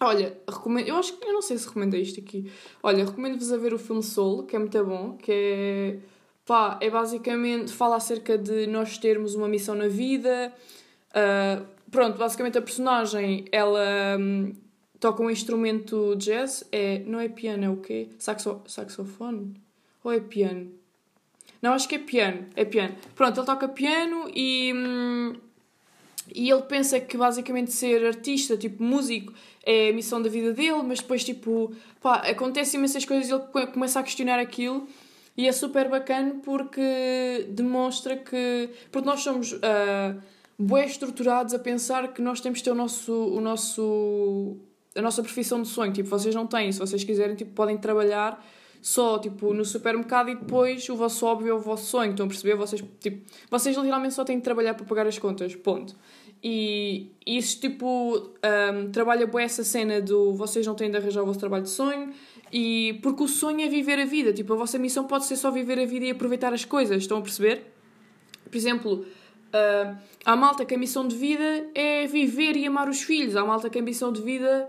Olha, 0.00 0.36
recomendo, 0.48 0.88
eu 0.88 0.96
acho 0.96 1.16
que 1.16 1.26
eu 1.26 1.32
não 1.32 1.42
sei 1.42 1.56
se 1.56 1.66
recomendo 1.66 1.96
isto 1.96 2.20
aqui. 2.20 2.50
Olha, 2.82 3.04
recomendo-vos 3.04 3.52
a 3.52 3.56
ver 3.56 3.72
o 3.72 3.78
filme 3.78 4.02
Soul, 4.02 4.42
que 4.42 4.56
é 4.56 4.58
muito 4.58 4.84
bom, 4.84 5.16
que 5.16 5.32
é 5.32 5.98
pá, 6.44 6.78
é 6.80 6.90
basicamente 6.90 7.72
fala 7.72 7.96
acerca 7.96 8.36
de 8.36 8.66
nós 8.66 8.98
termos 8.98 9.34
uma 9.34 9.48
missão 9.48 9.74
na 9.74 9.88
vida. 9.88 10.52
Uh, 11.10 11.64
pronto, 11.90 12.18
basicamente 12.18 12.58
a 12.58 12.62
personagem 12.62 13.44
ela 13.52 14.18
um, 14.18 14.52
toca 14.98 15.22
um 15.22 15.30
instrumento 15.30 16.14
jazz, 16.16 16.66
é, 16.72 17.00
não 17.06 17.20
é 17.20 17.28
piano, 17.28 17.64
é 17.64 17.70
o 17.70 17.76
quê? 17.76 18.08
Saxo, 18.18 18.60
saxofone? 18.66 19.54
Ou 20.02 20.12
é 20.12 20.20
piano? 20.20 20.70
Não, 21.62 21.72
acho 21.72 21.88
que 21.88 21.94
é 21.94 21.98
piano, 21.98 22.46
é 22.54 22.64
piano. 22.64 22.94
Pronto, 23.14 23.40
ele 23.40 23.46
toca 23.46 23.68
piano 23.68 24.30
e. 24.34 24.72
Hum, 24.74 25.32
e 26.32 26.50
ele 26.50 26.62
pensa 26.62 27.00
que 27.00 27.16
basicamente 27.16 27.72
ser 27.72 28.04
artista, 28.06 28.56
tipo 28.56 28.82
músico, 28.82 29.32
é 29.64 29.90
a 29.90 29.92
missão 29.92 30.20
da 30.22 30.28
vida 30.28 30.52
dele, 30.52 30.82
mas 30.82 31.00
depois, 31.00 31.24
tipo, 31.24 31.72
pá, 32.00 32.16
acontecem 32.16 32.78
imensas 32.78 33.04
coisas 33.04 33.28
e 33.28 33.32
ele 33.32 33.66
começa 33.68 34.00
a 34.00 34.02
questionar 34.02 34.38
aquilo. 34.38 34.86
E 35.36 35.48
é 35.48 35.52
super 35.52 35.88
bacana 35.88 36.36
porque 36.44 37.46
demonstra 37.50 38.16
que. 38.16 38.70
Porque 38.92 39.06
nós 39.06 39.20
somos 39.20 39.52
uh, 39.52 40.20
bué 40.56 40.86
estruturados 40.86 41.52
a 41.52 41.58
pensar 41.58 42.12
que 42.12 42.22
nós 42.22 42.40
temos 42.40 42.58
de 42.58 42.64
ter 42.64 42.70
o 42.70 42.74
nosso, 42.74 43.12
o 43.12 43.40
nosso. 43.40 44.56
a 44.94 45.02
nossa 45.02 45.22
profissão 45.22 45.60
de 45.60 45.68
sonho. 45.68 45.92
Tipo, 45.92 46.08
vocês 46.08 46.34
não 46.34 46.46
têm. 46.46 46.70
Se 46.70 46.78
vocês 46.78 47.02
quiserem, 47.02 47.34
tipo, 47.34 47.50
podem 47.52 47.76
trabalhar 47.76 48.44
só 48.84 49.18
tipo 49.18 49.54
no 49.54 49.64
supermercado 49.64 50.28
e 50.28 50.34
depois 50.34 50.86
o 50.90 50.94
vosso 50.94 51.24
óbvio 51.24 51.52
é 51.52 51.54
o 51.54 51.58
vosso 51.58 51.86
sonho. 51.86 52.10
Estão 52.10 52.26
a 52.26 52.28
perceber? 52.28 52.54
Vocês, 52.54 52.84
tipo, 53.00 53.24
vocês 53.50 53.74
literalmente 53.74 54.12
só 54.12 54.24
têm 54.24 54.36
de 54.36 54.42
trabalhar 54.42 54.74
para 54.74 54.84
pagar 54.84 55.06
as 55.06 55.18
contas. 55.18 55.56
Ponto. 55.56 55.96
E 56.42 57.10
isso 57.26 57.58
tipo 57.62 58.18
um, 58.18 58.90
trabalha 58.90 59.26
boa 59.26 59.42
essa 59.42 59.64
cena 59.64 60.02
do 60.02 60.34
vocês 60.34 60.66
não 60.66 60.74
têm 60.74 60.90
de 60.90 60.98
arranjar 60.98 61.22
o 61.22 61.26
vosso 61.26 61.38
trabalho 61.38 61.62
de 61.62 61.70
sonho. 61.70 62.12
E 62.52 63.00
porque 63.02 63.22
o 63.22 63.26
sonho 63.26 63.62
é 63.62 63.70
viver 63.70 63.98
a 63.98 64.04
vida. 64.04 64.34
Tipo, 64.34 64.52
a 64.52 64.56
vossa 64.56 64.78
missão 64.78 65.04
pode 65.04 65.24
ser 65.24 65.36
só 65.36 65.50
viver 65.50 65.78
a 65.78 65.86
vida 65.86 66.04
e 66.04 66.10
aproveitar 66.10 66.52
as 66.52 66.66
coisas. 66.66 66.98
Estão 66.98 67.16
a 67.16 67.22
perceber? 67.22 67.72
Por 68.44 68.54
exemplo, 68.54 68.96
uh, 68.96 69.96
há 70.26 70.36
malta 70.36 70.62
que 70.66 70.74
a 70.74 70.78
missão 70.78 71.08
de 71.08 71.16
vida 71.16 71.70
é 71.74 72.06
viver 72.06 72.54
e 72.54 72.66
amar 72.66 72.90
os 72.90 73.00
filhos. 73.00 73.34
Há 73.34 73.46
malta 73.46 73.70
que 73.70 73.78
a 73.78 73.82
missão 73.82 74.12
de 74.12 74.20
vida 74.20 74.68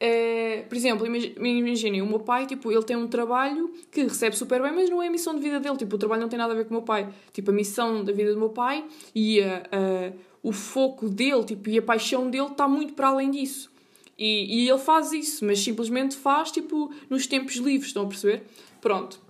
é, 0.00 0.62
por 0.68 0.76
exemplo, 0.76 1.06
imaginem, 1.06 2.02
o 2.02 2.06
meu 2.06 2.20
pai, 2.20 2.46
tipo, 2.46 2.70
ele 2.70 2.82
tem 2.84 2.96
um 2.96 3.08
trabalho 3.08 3.72
que 3.90 4.02
recebe 4.02 4.36
super 4.36 4.62
bem, 4.62 4.72
mas 4.72 4.88
não 4.88 5.02
é 5.02 5.08
a 5.08 5.10
missão 5.10 5.34
de 5.34 5.40
vida 5.40 5.58
dele. 5.58 5.76
Tipo, 5.76 5.96
o 5.96 5.98
trabalho 5.98 6.22
não 6.22 6.28
tem 6.28 6.38
nada 6.38 6.52
a 6.52 6.56
ver 6.56 6.64
com 6.64 6.70
o 6.70 6.74
meu 6.74 6.82
pai. 6.82 7.08
Tipo, 7.32 7.50
a 7.50 7.54
missão 7.54 8.04
da 8.04 8.12
vida 8.12 8.32
do 8.32 8.38
meu 8.38 8.50
pai 8.50 8.84
e 9.14 9.42
a, 9.42 9.56
a, 9.56 10.12
o 10.42 10.52
foco 10.52 11.08
dele, 11.08 11.42
tipo, 11.44 11.68
e 11.68 11.78
a 11.78 11.82
paixão 11.82 12.30
dele 12.30 12.46
está 12.46 12.68
muito 12.68 12.92
para 12.92 13.08
além 13.08 13.30
disso. 13.30 13.70
E, 14.16 14.62
e 14.62 14.68
ele 14.68 14.78
faz 14.78 15.12
isso, 15.12 15.44
mas 15.44 15.58
simplesmente 15.60 16.16
faz, 16.16 16.52
tipo, 16.52 16.92
nos 17.10 17.26
tempos 17.26 17.56
livres, 17.56 17.88
estão 17.88 18.04
a 18.04 18.06
perceber? 18.06 18.44
Pronto. 18.80 19.20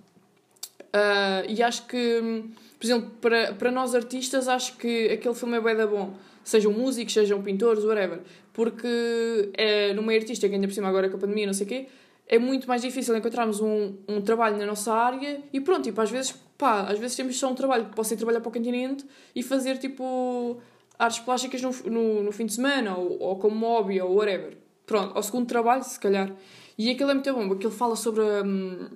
Uh, 0.93 1.49
e 1.49 1.63
acho 1.63 1.85
que, 1.87 2.43
por 2.79 2.85
exemplo, 2.85 3.11
para, 3.21 3.53
para 3.53 3.71
nós 3.71 3.95
artistas, 3.95 4.47
acho 4.47 4.77
que 4.77 5.09
aquele 5.09 5.33
filme 5.33 5.57
é 5.57 5.61
bem 5.61 5.75
da 5.75 5.87
bom 5.87 6.15
sejam 6.49 6.71
músicos, 6.73 7.13
sejam 7.13 7.41
pintores, 7.41 7.83
whatever. 7.83 8.21
Porque 8.59 9.51
é, 9.53 9.93
no 9.93 10.01
meio 10.01 10.19
artista, 10.19 10.49
que 10.49 10.53
ainda 10.53 10.67
por 10.67 10.73
cima 10.73 10.89
agora 10.89 11.07
com 11.07 11.15
a 11.15 11.19
pandemia, 11.21 11.45
não 11.45 11.53
sei 11.53 11.65
o 11.65 11.69
quê, 11.69 11.87
é 12.27 12.37
muito 12.37 12.67
mais 12.67 12.81
difícil 12.81 13.15
encontrarmos 13.15 13.61
um, 13.61 13.95
um 14.05 14.19
trabalho 14.19 14.57
na 14.57 14.65
nossa 14.65 14.91
área 14.93 15.41
e 15.53 15.61
pronto, 15.61 15.83
tipo, 15.83 16.01
às 16.01 16.11
vezes 16.11 16.35
pá, 16.57 16.81
às 16.81 16.99
vezes 16.99 17.15
temos 17.15 17.39
só 17.39 17.49
um 17.49 17.55
trabalho, 17.55 17.85
posso 17.95 18.13
ir 18.13 18.17
trabalhar 18.17 18.41
para 18.41 18.49
o 18.49 18.51
continente 18.51 19.05
e 19.33 19.41
fazer 19.41 19.77
tipo 19.77 20.57
artes 20.99 21.19
plásticas 21.19 21.61
no, 21.61 21.71
no, 21.89 22.23
no 22.23 22.31
fim 22.33 22.47
de 22.47 22.51
semana, 22.51 22.97
ou, 22.97 23.17
ou 23.21 23.35
como 23.37 23.65
hobby, 23.65 24.01
ou 24.01 24.13
whatever. 24.17 24.57
Pronto, 24.85 25.15
ao 25.15 25.23
segundo 25.23 25.47
trabalho, 25.47 25.81
se 25.81 25.97
calhar. 25.97 26.29
E 26.77 26.89
aquilo 26.89 27.11
é 27.11 27.13
muito 27.13 27.33
bom, 27.33 27.53
aquilo 27.53 27.71
fala 27.71 27.95
sobre 27.95 28.23
hum, 28.23 28.89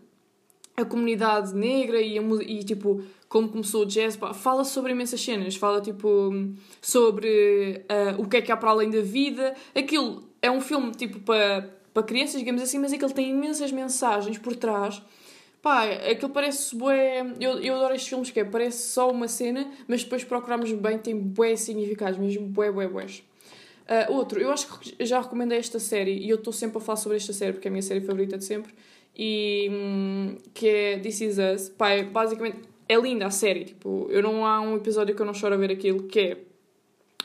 a 0.75 0.83
comunidade 0.83 1.53
negra 1.53 2.01
e, 2.01 2.17
a, 2.17 2.21
e 2.41 2.63
tipo, 2.63 3.03
como 3.29 3.49
começou 3.49 3.83
o 3.83 3.85
jazz, 3.85 4.15
pá, 4.15 4.33
fala 4.33 4.63
sobre 4.63 4.91
imensas 4.91 5.21
cenas, 5.21 5.55
fala 5.55 5.79
tipo 5.81 6.31
sobre 6.81 7.85
uh, 7.89 8.21
o 8.21 8.27
que 8.27 8.37
é 8.37 8.41
que 8.41 8.51
há 8.51 8.57
para 8.57 8.71
além 8.71 8.89
da 8.89 9.01
vida. 9.01 9.55
Aquilo 9.75 10.23
é 10.41 10.49
um 10.49 10.59
filme 10.59 10.91
tipo 10.91 11.19
para, 11.19 11.69
para 11.93 12.03
crianças, 12.03 12.39
digamos 12.39 12.61
assim, 12.61 12.79
mas 12.79 12.91
aquilo 12.91 13.11
tem 13.11 13.29
imensas 13.29 13.71
mensagens 13.71 14.37
por 14.37 14.55
trás. 14.55 15.01
Pá, 15.61 15.85
aquilo 15.85 16.29
parece 16.29 16.75
bué. 16.75 17.25
Eu, 17.39 17.59
eu 17.59 17.75
adoro 17.75 17.95
estes 17.95 18.09
filmes 18.09 18.29
que 18.29 18.39
é, 18.39 18.43
parece 18.43 18.89
só 18.89 19.09
uma 19.09 19.27
cena, 19.27 19.71
mas 19.87 20.03
depois 20.03 20.23
procurarmos 20.23 20.71
bem, 20.73 20.97
tem 20.97 21.17
bué 21.17 21.55
significados, 21.55 22.19
mesmo 22.19 22.47
bué, 22.47 22.71
bué, 22.71 22.87
bué. 22.87 23.05
Uh, 23.05 24.13
outro, 24.13 24.39
eu 24.39 24.51
acho 24.51 24.79
que 24.79 25.05
já 25.05 25.21
recomendei 25.21 25.57
esta 25.57 25.77
série 25.77 26.17
e 26.17 26.29
eu 26.29 26.37
estou 26.37 26.53
sempre 26.53 26.77
a 26.77 26.81
falar 26.81 26.95
sobre 26.95 27.17
esta 27.17 27.33
série 27.33 27.51
porque 27.53 27.67
é 27.67 27.69
a 27.69 27.71
minha 27.71 27.81
série 27.81 28.01
favorita 28.01 28.37
de 28.37 28.45
sempre 28.45 28.73
e 29.15 29.69
hum, 29.71 30.37
que 30.53 30.67
é 30.67 30.99
This 30.99 31.21
Is 31.21 31.37
Us. 31.37 31.69
Pá, 31.69 31.89
é, 31.89 32.03
basicamente 32.03 32.59
é 32.87 32.95
linda 32.95 33.27
a 33.27 33.31
série. 33.31 33.65
Tipo, 33.65 34.07
eu 34.09 34.21
não 34.21 34.45
há 34.45 34.61
um 34.61 34.77
episódio 34.77 35.15
que 35.15 35.21
eu 35.21 35.25
não 35.25 35.33
choro 35.33 35.55
a 35.55 35.57
ver 35.57 35.71
aquilo, 35.71 36.03
que 36.03 36.19
é 36.19 36.37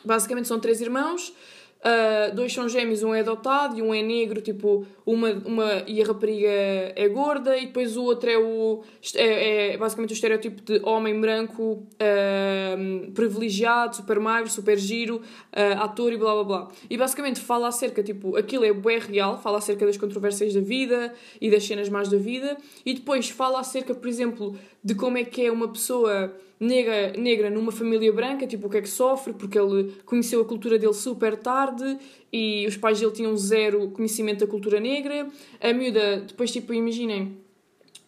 basicamente 0.04 0.48
são 0.48 0.60
três 0.60 0.80
irmãos 0.80 1.32
Uh, 1.78 2.34
dois 2.34 2.52
são 2.52 2.68
gêmeos, 2.68 3.04
um 3.04 3.14
é 3.14 3.20
adotado 3.20 3.78
e 3.78 3.82
um 3.82 3.94
é 3.94 4.02
negro, 4.02 4.40
tipo, 4.40 4.84
uma, 5.06 5.30
uma 5.30 5.84
e 5.86 6.02
a 6.02 6.06
rapariga 6.06 6.48
é 6.48 7.08
gorda, 7.08 7.56
e 7.56 7.66
depois 7.66 7.96
o 7.96 8.02
outro 8.02 8.28
é 8.28 8.36
o 8.36 8.82
é, 9.14 9.74
é 9.74 9.76
basicamente 9.76 10.10
o 10.10 10.14
estereótipo 10.14 10.60
de 10.60 10.80
homem 10.84 11.20
branco 11.20 11.86
uh, 11.94 13.12
privilegiado, 13.12 13.94
super 13.94 14.18
magro, 14.18 14.50
super 14.50 14.76
giro, 14.76 15.18
uh, 15.18 15.80
ator 15.80 16.12
e 16.12 16.16
blá 16.16 16.34
blá 16.34 16.44
blá. 16.44 16.68
E 16.90 16.96
basicamente 16.96 17.38
fala 17.38 17.68
acerca, 17.68 18.02
tipo, 18.02 18.36
aquilo 18.36 18.64
é 18.64 18.72
bem 18.72 18.98
real, 18.98 19.40
fala 19.40 19.58
acerca 19.58 19.86
das 19.86 19.96
controvérsias 19.96 20.52
da 20.52 20.60
vida 20.60 21.14
e 21.40 21.48
das 21.48 21.64
cenas 21.64 21.88
mais 21.88 22.08
da 22.08 22.18
vida, 22.18 22.56
e 22.84 22.92
depois 22.92 23.30
fala 23.30 23.60
acerca, 23.60 23.94
por 23.94 24.08
exemplo, 24.08 24.58
de 24.82 24.96
como 24.96 25.16
é 25.16 25.22
que 25.22 25.46
é 25.46 25.52
uma 25.52 25.68
pessoa 25.68 26.34
negra, 26.60 27.12
negra 27.16 27.50
numa 27.50 27.70
família 27.70 28.12
branca, 28.12 28.46
tipo, 28.46 28.66
o 28.66 28.70
que 28.70 28.78
é 28.78 28.82
que 28.82 28.88
sofre, 28.88 29.32
porque 29.32 29.58
ele 29.58 29.94
conheceu 30.04 30.40
a 30.40 30.44
cultura 30.44 30.78
dele 30.78 30.94
super 30.94 31.36
tarde 31.36 31.98
e 32.32 32.66
os 32.66 32.76
pais 32.76 32.98
dele 32.98 33.12
tinham 33.12 33.36
zero 33.36 33.90
conhecimento 33.90 34.40
da 34.40 34.46
cultura 34.46 34.80
negra. 34.80 35.28
A 35.60 35.72
miúda, 35.72 36.24
depois, 36.26 36.50
tipo, 36.50 36.74
imaginem, 36.74 37.36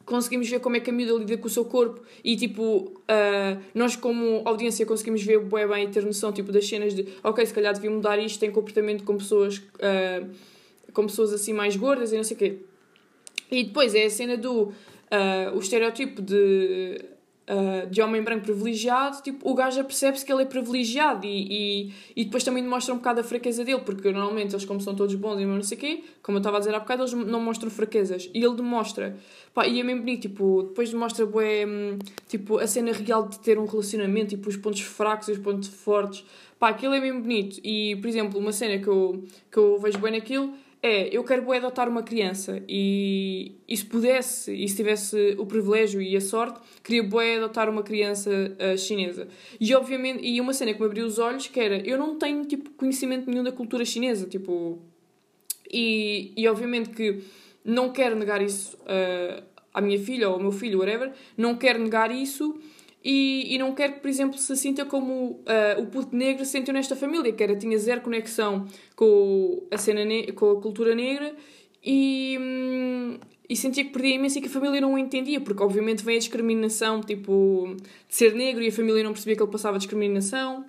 conseguimos 0.04 0.48
ver 0.48 0.60
como 0.60 0.76
é 0.76 0.80
que 0.80 0.90
a 0.90 0.92
miúda 0.92 1.18
lida 1.18 1.38
com 1.38 1.46
o 1.46 1.50
seu 1.50 1.64
corpo 1.64 2.02
e, 2.24 2.36
tipo, 2.36 2.62
uh, 2.64 3.62
nós 3.74 3.94
como 3.94 4.42
audiência 4.44 4.84
conseguimos 4.84 5.22
ver 5.22 5.38
bem, 5.40 5.68
bem 5.68 5.84
e 5.84 5.88
ter 5.88 6.04
noção, 6.04 6.32
tipo, 6.32 6.50
das 6.50 6.66
cenas 6.66 6.94
de, 6.94 7.06
ok, 7.22 7.46
se 7.46 7.54
calhar 7.54 7.72
devia 7.72 7.90
mudar 7.90 8.18
isto 8.18 8.42
em 8.44 8.50
comportamento 8.50 9.04
com 9.04 9.16
pessoas, 9.16 9.58
uh, 9.58 10.28
com 10.92 11.06
pessoas 11.06 11.32
assim 11.32 11.52
mais 11.52 11.76
gordas 11.76 12.12
e 12.12 12.16
não 12.16 12.24
sei 12.24 12.36
o 12.36 12.38
quê. 12.38 12.56
E 13.50 13.64
depois 13.64 13.94
é 13.94 14.04
a 14.04 14.10
cena 14.10 14.36
do, 14.36 14.62
uh, 14.62 14.74
o 15.54 15.58
estereótipo 15.58 16.20
de 16.22 17.00
uh, 17.50 17.90
de 17.90 18.00
homem 18.00 18.22
branco 18.22 18.44
privilegiado, 18.44 19.20
tipo, 19.22 19.50
o 19.50 19.54
gajo 19.54 19.82
percebe-se 19.84 20.24
que 20.24 20.32
ele 20.32 20.42
é 20.42 20.46
privilegiado 20.46 21.26
e, 21.26 21.88
e, 21.88 21.94
e 22.16 22.24
depois 22.24 22.44
também 22.44 22.62
mostra 22.64 22.94
um 22.94 22.98
bocado 22.98 23.20
a 23.20 23.24
fraqueza 23.24 23.64
dele, 23.64 23.80
porque 23.80 24.10
normalmente 24.12 24.54
eles, 24.54 24.64
como 24.64 24.80
são 24.80 24.94
todos 24.94 25.14
bons 25.16 25.40
e 25.40 25.44
não 25.44 25.62
sei 25.62 25.76
o 25.76 25.80
quê, 25.80 26.04
como 26.22 26.36
eu 26.36 26.40
estava 26.40 26.56
a 26.56 26.60
dizer 26.60 26.74
há 26.74 26.78
bocado, 26.78 27.02
eles 27.02 27.12
não 27.12 27.40
mostram 27.40 27.70
fraquezas. 27.70 28.30
E 28.32 28.42
ele 28.42 28.54
demonstra. 28.54 29.16
Pá, 29.52 29.66
e 29.66 29.80
é 29.80 29.82
mesmo 29.82 30.02
bonito, 30.02 30.22
tipo, 30.22 30.62
depois 30.62 30.90
demonstra 30.90 31.26
bué, 31.26 31.66
hum, 31.66 31.98
tipo, 32.28 32.58
a 32.58 32.66
cena 32.66 32.92
real 32.92 33.28
de 33.28 33.38
ter 33.40 33.58
um 33.58 33.66
relacionamento, 33.66 34.30
tipo, 34.30 34.48
os 34.48 34.56
pontos 34.56 34.82
fracos 34.82 35.28
e 35.28 35.32
os 35.32 35.38
pontos 35.38 35.68
fortes. 35.68 36.24
Pá, 36.58 36.68
aquilo 36.68 36.94
é 36.94 37.00
mesmo 37.00 37.22
bonito. 37.22 37.60
E, 37.64 37.96
por 37.96 38.08
exemplo, 38.08 38.38
uma 38.38 38.52
cena 38.52 38.80
que 38.80 38.88
eu, 38.88 39.24
que 39.50 39.58
eu 39.58 39.78
vejo 39.78 39.98
bem 39.98 40.12
naquilo 40.12 40.54
é, 40.82 41.14
eu 41.14 41.22
quero 41.22 41.50
adotar 41.52 41.88
uma 41.88 42.02
criança 42.02 42.62
e, 42.66 43.56
e 43.68 43.76
se 43.76 43.84
pudesse, 43.84 44.54
e 44.54 44.66
se 44.66 44.76
tivesse 44.76 45.36
o 45.38 45.44
privilégio 45.44 46.00
e 46.00 46.16
a 46.16 46.20
sorte, 46.20 46.58
queria 46.82 47.02
bué 47.02 47.36
adotar 47.36 47.68
uma 47.68 47.82
criança 47.82 48.30
uh, 48.30 48.78
chinesa. 48.78 49.28
E 49.60 49.74
obviamente, 49.74 50.24
e 50.24 50.40
uma 50.40 50.54
cena 50.54 50.72
que 50.72 50.80
me 50.80 50.86
abriu 50.86 51.04
os 51.04 51.18
olhos 51.18 51.46
que 51.46 51.60
era, 51.60 51.86
eu 51.86 51.98
não 51.98 52.18
tenho 52.18 52.46
tipo 52.46 52.70
conhecimento 52.70 53.28
nenhum 53.30 53.42
da 53.42 53.52
cultura 53.52 53.84
chinesa, 53.84 54.26
tipo, 54.26 54.78
e, 55.70 56.32
e 56.34 56.48
obviamente 56.48 56.90
que 56.90 57.20
não 57.62 57.92
quero 57.92 58.16
negar 58.16 58.40
isso 58.40 58.74
uh, 58.78 59.42
à 59.74 59.82
minha 59.82 59.98
filha 59.98 60.28
ou 60.28 60.36
ao 60.36 60.40
meu 60.40 60.52
filho, 60.52 60.78
whatever, 60.78 61.12
não 61.36 61.56
quero 61.56 61.78
negar 61.78 62.10
isso, 62.10 62.58
e, 63.02 63.54
e 63.54 63.58
não 63.58 63.74
quero 63.74 63.94
que, 63.94 64.00
por 64.00 64.08
exemplo, 64.08 64.38
se 64.38 64.54
sinta 64.56 64.84
como 64.84 65.42
uh, 65.42 65.80
o 65.80 65.86
puto 65.86 66.14
negro 66.14 66.44
se 66.44 66.52
sentiu 66.52 66.74
nesta 66.74 66.94
família, 66.94 67.32
que 67.32 67.42
era, 67.42 67.56
tinha 67.56 67.78
zero 67.78 68.02
conexão 68.02 68.66
com 68.94 69.66
a, 69.70 69.78
cena 69.78 70.02
com 70.34 70.50
a 70.50 70.60
cultura 70.60 70.94
negra 70.94 71.34
e, 71.82 72.36
hum, 72.38 73.18
e 73.48 73.56
sentia 73.56 73.84
que 73.84 73.90
perdia 73.90 74.16
imenso 74.16 74.38
e 74.38 74.42
que 74.42 74.48
a 74.48 74.50
família 74.50 74.82
não 74.82 74.94
o 74.94 74.98
entendia, 74.98 75.40
porque 75.40 75.62
obviamente 75.62 76.04
vem 76.04 76.16
a 76.16 76.18
discriminação, 76.18 77.00
tipo, 77.00 77.74
de 78.06 78.14
ser 78.14 78.34
negro 78.34 78.62
e 78.62 78.68
a 78.68 78.72
família 78.72 79.02
não 79.02 79.12
percebia 79.12 79.36
que 79.36 79.42
ele 79.42 79.50
passava 79.50 79.78
discriminação. 79.78 80.66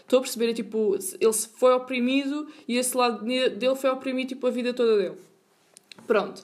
Estou 0.00 0.18
a 0.18 0.22
perceber, 0.22 0.52
tipo, 0.52 0.96
ele 1.20 1.32
foi 1.32 1.72
oprimido 1.72 2.48
e 2.66 2.76
esse 2.76 2.96
lado 2.96 3.24
dele 3.24 3.76
foi 3.76 3.88
oprimido, 3.90 4.28
tipo, 4.28 4.46
a 4.46 4.50
vida 4.50 4.74
toda 4.74 4.98
dele. 4.98 5.16
Pronto. 6.06 6.42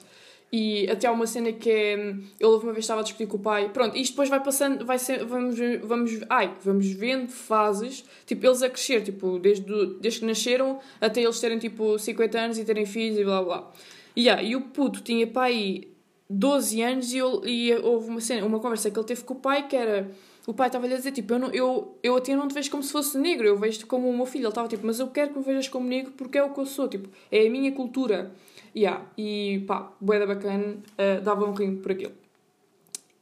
E 0.51 0.89
até 0.89 1.07
há 1.07 1.11
uma 1.11 1.27
cena 1.27 1.51
que 1.51 1.69
é. 1.69 1.93
Ele 1.93 2.25
uma 2.39 2.73
vez 2.73 2.79
estava 2.79 3.01
a 3.01 3.03
discutir 3.03 3.27
com 3.27 3.37
o 3.37 3.39
pai. 3.39 3.69
Pronto, 3.69 3.95
isto 3.95 4.13
depois 4.13 4.29
vai 4.29 4.43
passando, 4.43 4.83
vai 4.83 4.97
ser, 4.97 5.23
vamos, 5.23 5.57
vamos, 5.83 6.19
ai, 6.27 6.53
vamos 6.63 6.87
vendo 6.87 7.29
fases, 7.29 8.03
tipo, 8.25 8.45
eles 8.45 8.63
a 8.63 8.69
crescer, 8.69 9.03
tipo, 9.03 9.37
desde, 9.37 9.63
desde 9.99 10.21
que 10.21 10.25
nasceram 10.25 10.79
até 10.99 11.21
eles 11.21 11.39
terem 11.39 11.59
tipo 11.59 11.99
50 11.99 12.39
anos 12.39 12.57
e 12.57 12.65
terem 12.65 12.85
filhos 12.85 13.19
e 13.19 13.23
blá 13.23 13.43
blá. 13.43 13.71
E, 14.15 14.23
yeah, 14.23 14.41
e 14.41 14.55
o 14.55 14.61
puto 14.61 15.01
tinha 15.01 15.27
pai 15.27 15.83
12 16.29 16.81
anos 16.81 17.13
e, 17.13 17.17
eu, 17.17 17.41
e 17.45 17.73
houve 17.75 18.09
uma 18.09 18.21
cena, 18.21 18.45
uma 18.45 18.59
conversa 18.59 18.91
que 18.91 18.97
ele 18.97 19.05
teve 19.05 19.23
com 19.23 19.33
o 19.33 19.39
pai 19.39 19.67
que 19.67 19.75
era. 19.75 20.09
O 20.47 20.53
pai 20.53 20.67
estava-lhe 20.67 20.93
a 20.95 20.97
dizer, 20.97 21.11
tipo, 21.11 21.33
eu, 21.33 21.39
não, 21.39 21.51
eu, 21.51 21.97
eu 22.01 22.15
até 22.15 22.35
não 22.35 22.47
te 22.47 22.55
vejo 22.55 22.71
como 22.71 22.81
se 22.81 22.91
fosse 22.91 23.17
negro, 23.19 23.45
eu 23.45 23.55
vejo-te 23.55 23.85
como 23.85 24.09
o 24.09 24.15
meu 24.15 24.25
filho. 24.25 24.43
Ele 24.43 24.49
estava 24.49 24.67
tipo, 24.67 24.85
mas 24.85 24.99
eu 24.99 25.07
quero 25.07 25.31
que 25.31 25.37
me 25.37 25.45
vejas 25.45 25.67
como 25.67 25.87
negro 25.87 26.11
porque 26.17 26.39
é 26.39 26.43
o 26.43 26.51
que 26.51 26.59
eu 26.59 26.65
sou, 26.65 26.87
tipo, 26.87 27.07
é 27.31 27.45
a 27.45 27.49
minha 27.49 27.71
cultura. 27.71 28.31
Yeah, 28.75 29.05
e 29.17 29.63
pá, 29.67 29.91
boeda 29.99 30.27
bacana, 30.27 30.77
uh, 30.77 31.21
dava 31.23 31.45
um 31.45 31.53
ringue 31.53 31.81
por 31.81 31.91
aquilo. 31.91 32.13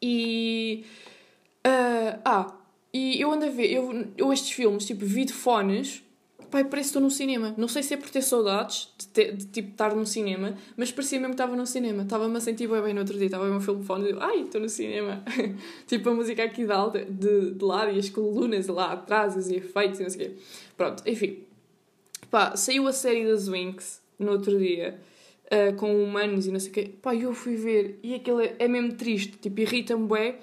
E. 0.01 0.83
Uh, 1.65 2.19
ah, 2.23 2.53
e 2.93 3.21
eu 3.21 3.31
ando 3.31 3.45
a 3.45 3.49
ver, 3.49 3.71
eu, 3.71 4.07
eu 4.17 4.33
estes 4.33 4.51
filmes, 4.51 4.85
tipo, 4.85 5.05
vi 5.05 5.25
de 5.25 5.33
fones, 5.33 6.03
pai, 6.49 6.63
parece 6.63 6.87
que 6.87 6.89
estou 6.89 7.01
no 7.01 7.11
cinema. 7.11 7.53
Não 7.57 7.67
sei 7.67 7.83
se 7.83 7.93
é 7.93 7.97
por 7.97 8.09
ter 8.09 8.21
saudades 8.21 8.89
de, 8.97 9.07
ter, 9.09 9.35
de 9.35 9.45
tipo, 9.45 9.71
estar 9.71 9.95
no 9.95 10.05
cinema, 10.05 10.55
mas 10.75 10.91
parecia 10.91 11.19
mesmo 11.19 11.33
que 11.33 11.41
estava 11.41 11.55
no 11.55 11.65
cinema. 11.65 12.03
Estava-me 12.03 12.37
a 12.37 12.39
sentir 12.39 12.67
bem, 12.67 12.81
bem 12.81 12.93
no 12.93 13.01
outro 13.01 13.17
dia, 13.17 13.25
estava 13.25 13.45
a 13.45 13.49
ver 13.49 13.55
um 13.55 13.61
filme 13.61 13.81
de 13.81 13.87
fone 13.87 14.07
e 14.07 14.11
eu, 14.11 14.21
ai, 14.21 14.41
estou 14.41 14.61
no 14.61 14.69
cinema. 14.69 15.23
tipo, 15.85 16.09
a 16.09 16.13
música 16.13 16.43
aqui 16.43 16.65
de, 16.65 16.71
alta, 16.71 17.03
de, 17.05 17.51
de 17.51 17.63
lado 17.63 17.91
e 17.91 17.99
as 17.99 18.09
colunas 18.09 18.67
lá 18.67 18.93
atrás, 18.93 19.35
os 19.35 19.49
efeitos 19.49 19.99
e 19.99 20.03
não 20.03 20.09
sei 20.09 20.27
o 20.27 20.29
quê. 20.29 20.35
Pronto, 20.75 21.03
enfim. 21.05 21.39
Pá, 22.31 22.55
saiu 22.55 22.87
a 22.87 22.93
série 22.93 23.25
das 23.25 23.47
Winx 23.47 24.01
no 24.17 24.31
outro 24.31 24.57
dia 24.57 24.99
uh, 25.47 25.75
com 25.75 26.03
humanos 26.03 26.47
e 26.47 26.51
não 26.51 26.59
sei 26.59 26.69
o 26.69 26.73
quê. 26.73 26.91
Pá, 27.01 27.15
eu 27.15 27.33
fui 27.33 27.55
ver 27.55 27.99
e 28.03 28.15
aquilo 28.15 28.41
é, 28.41 28.55
é 28.59 28.67
mesmo 28.67 28.93
triste, 28.93 29.37
tipo, 29.37 29.59
irrita-me 29.59 30.05
bué. 30.05 30.39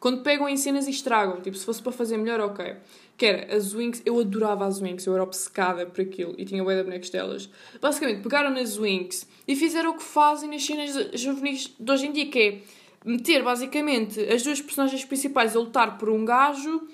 Quando 0.00 0.22
pegam 0.22 0.48
em 0.48 0.56
cenas 0.56 0.86
e 0.86 0.90
estragam, 0.90 1.40
tipo, 1.40 1.56
se 1.56 1.64
fosse 1.64 1.82
para 1.82 1.90
fazer 1.90 2.16
melhor, 2.16 2.38
ok. 2.40 2.76
Que 3.16 3.26
era, 3.26 3.56
as 3.56 3.72
Winx, 3.72 4.00
eu 4.06 4.20
adorava 4.20 4.64
as 4.64 4.78
Winx, 4.78 5.04
eu 5.06 5.14
era 5.14 5.24
obcecada 5.24 5.86
por 5.86 6.00
aquilo 6.00 6.34
e 6.38 6.44
tinha 6.44 6.62
bué 6.62 6.76
de 6.76 6.84
bonecos 6.84 7.10
delas. 7.10 7.50
Basicamente, 7.80 8.22
pegaram 8.22 8.50
nas 8.50 8.76
Winx 8.76 9.26
e 9.46 9.56
fizeram 9.56 9.90
o 9.90 9.94
que 9.94 10.04
fazem 10.04 10.48
nas 10.48 10.64
cenas 10.64 10.94
juvenis 11.14 11.74
de 11.78 11.92
hoje 11.92 12.06
em 12.06 12.12
dia, 12.12 12.26
que 12.26 12.38
é 12.38 12.58
meter 13.04 13.42
basicamente 13.42 14.20
as 14.20 14.42
duas 14.42 14.60
personagens 14.60 15.04
principais 15.04 15.56
a 15.56 15.58
lutar 15.58 15.98
por 15.98 16.10
um 16.10 16.24
gajo 16.24 16.86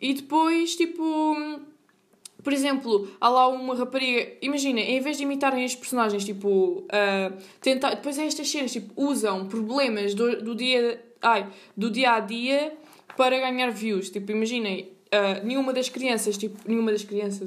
e 0.00 0.14
depois, 0.14 0.74
tipo 0.74 1.60
por 2.42 2.52
exemplo, 2.52 3.08
há 3.20 3.28
lá 3.28 3.48
uma 3.48 3.74
rapariga. 3.74 4.32
Imagina, 4.40 4.80
em 4.80 5.00
vez 5.00 5.16
de 5.16 5.22
imitarem 5.22 5.64
as 5.64 5.74
personagens, 5.74 6.24
tipo. 6.24 6.84
Uh, 6.86 7.36
tentar, 7.60 7.90
depois 7.90 8.18
é 8.18 8.26
estas 8.26 8.50
cenas, 8.50 8.72
tipo, 8.72 8.92
usam 8.96 9.46
problemas 9.46 10.14
do, 10.14 10.42
do, 10.42 10.54
dia, 10.54 11.02
ai, 11.20 11.48
do 11.76 11.90
dia 11.90 12.12
a 12.12 12.20
dia 12.20 12.72
para 13.16 13.38
ganhar 13.38 13.70
views. 13.70 14.10
Tipo, 14.10 14.32
imaginem. 14.32 14.92
Uh, 15.12 15.44
nenhuma 15.44 15.72
das 15.72 15.88
crianças, 15.88 16.38
tipo, 16.38 16.56
nenhuma 16.64 16.92
das 16.92 17.02
crianças, 17.02 17.40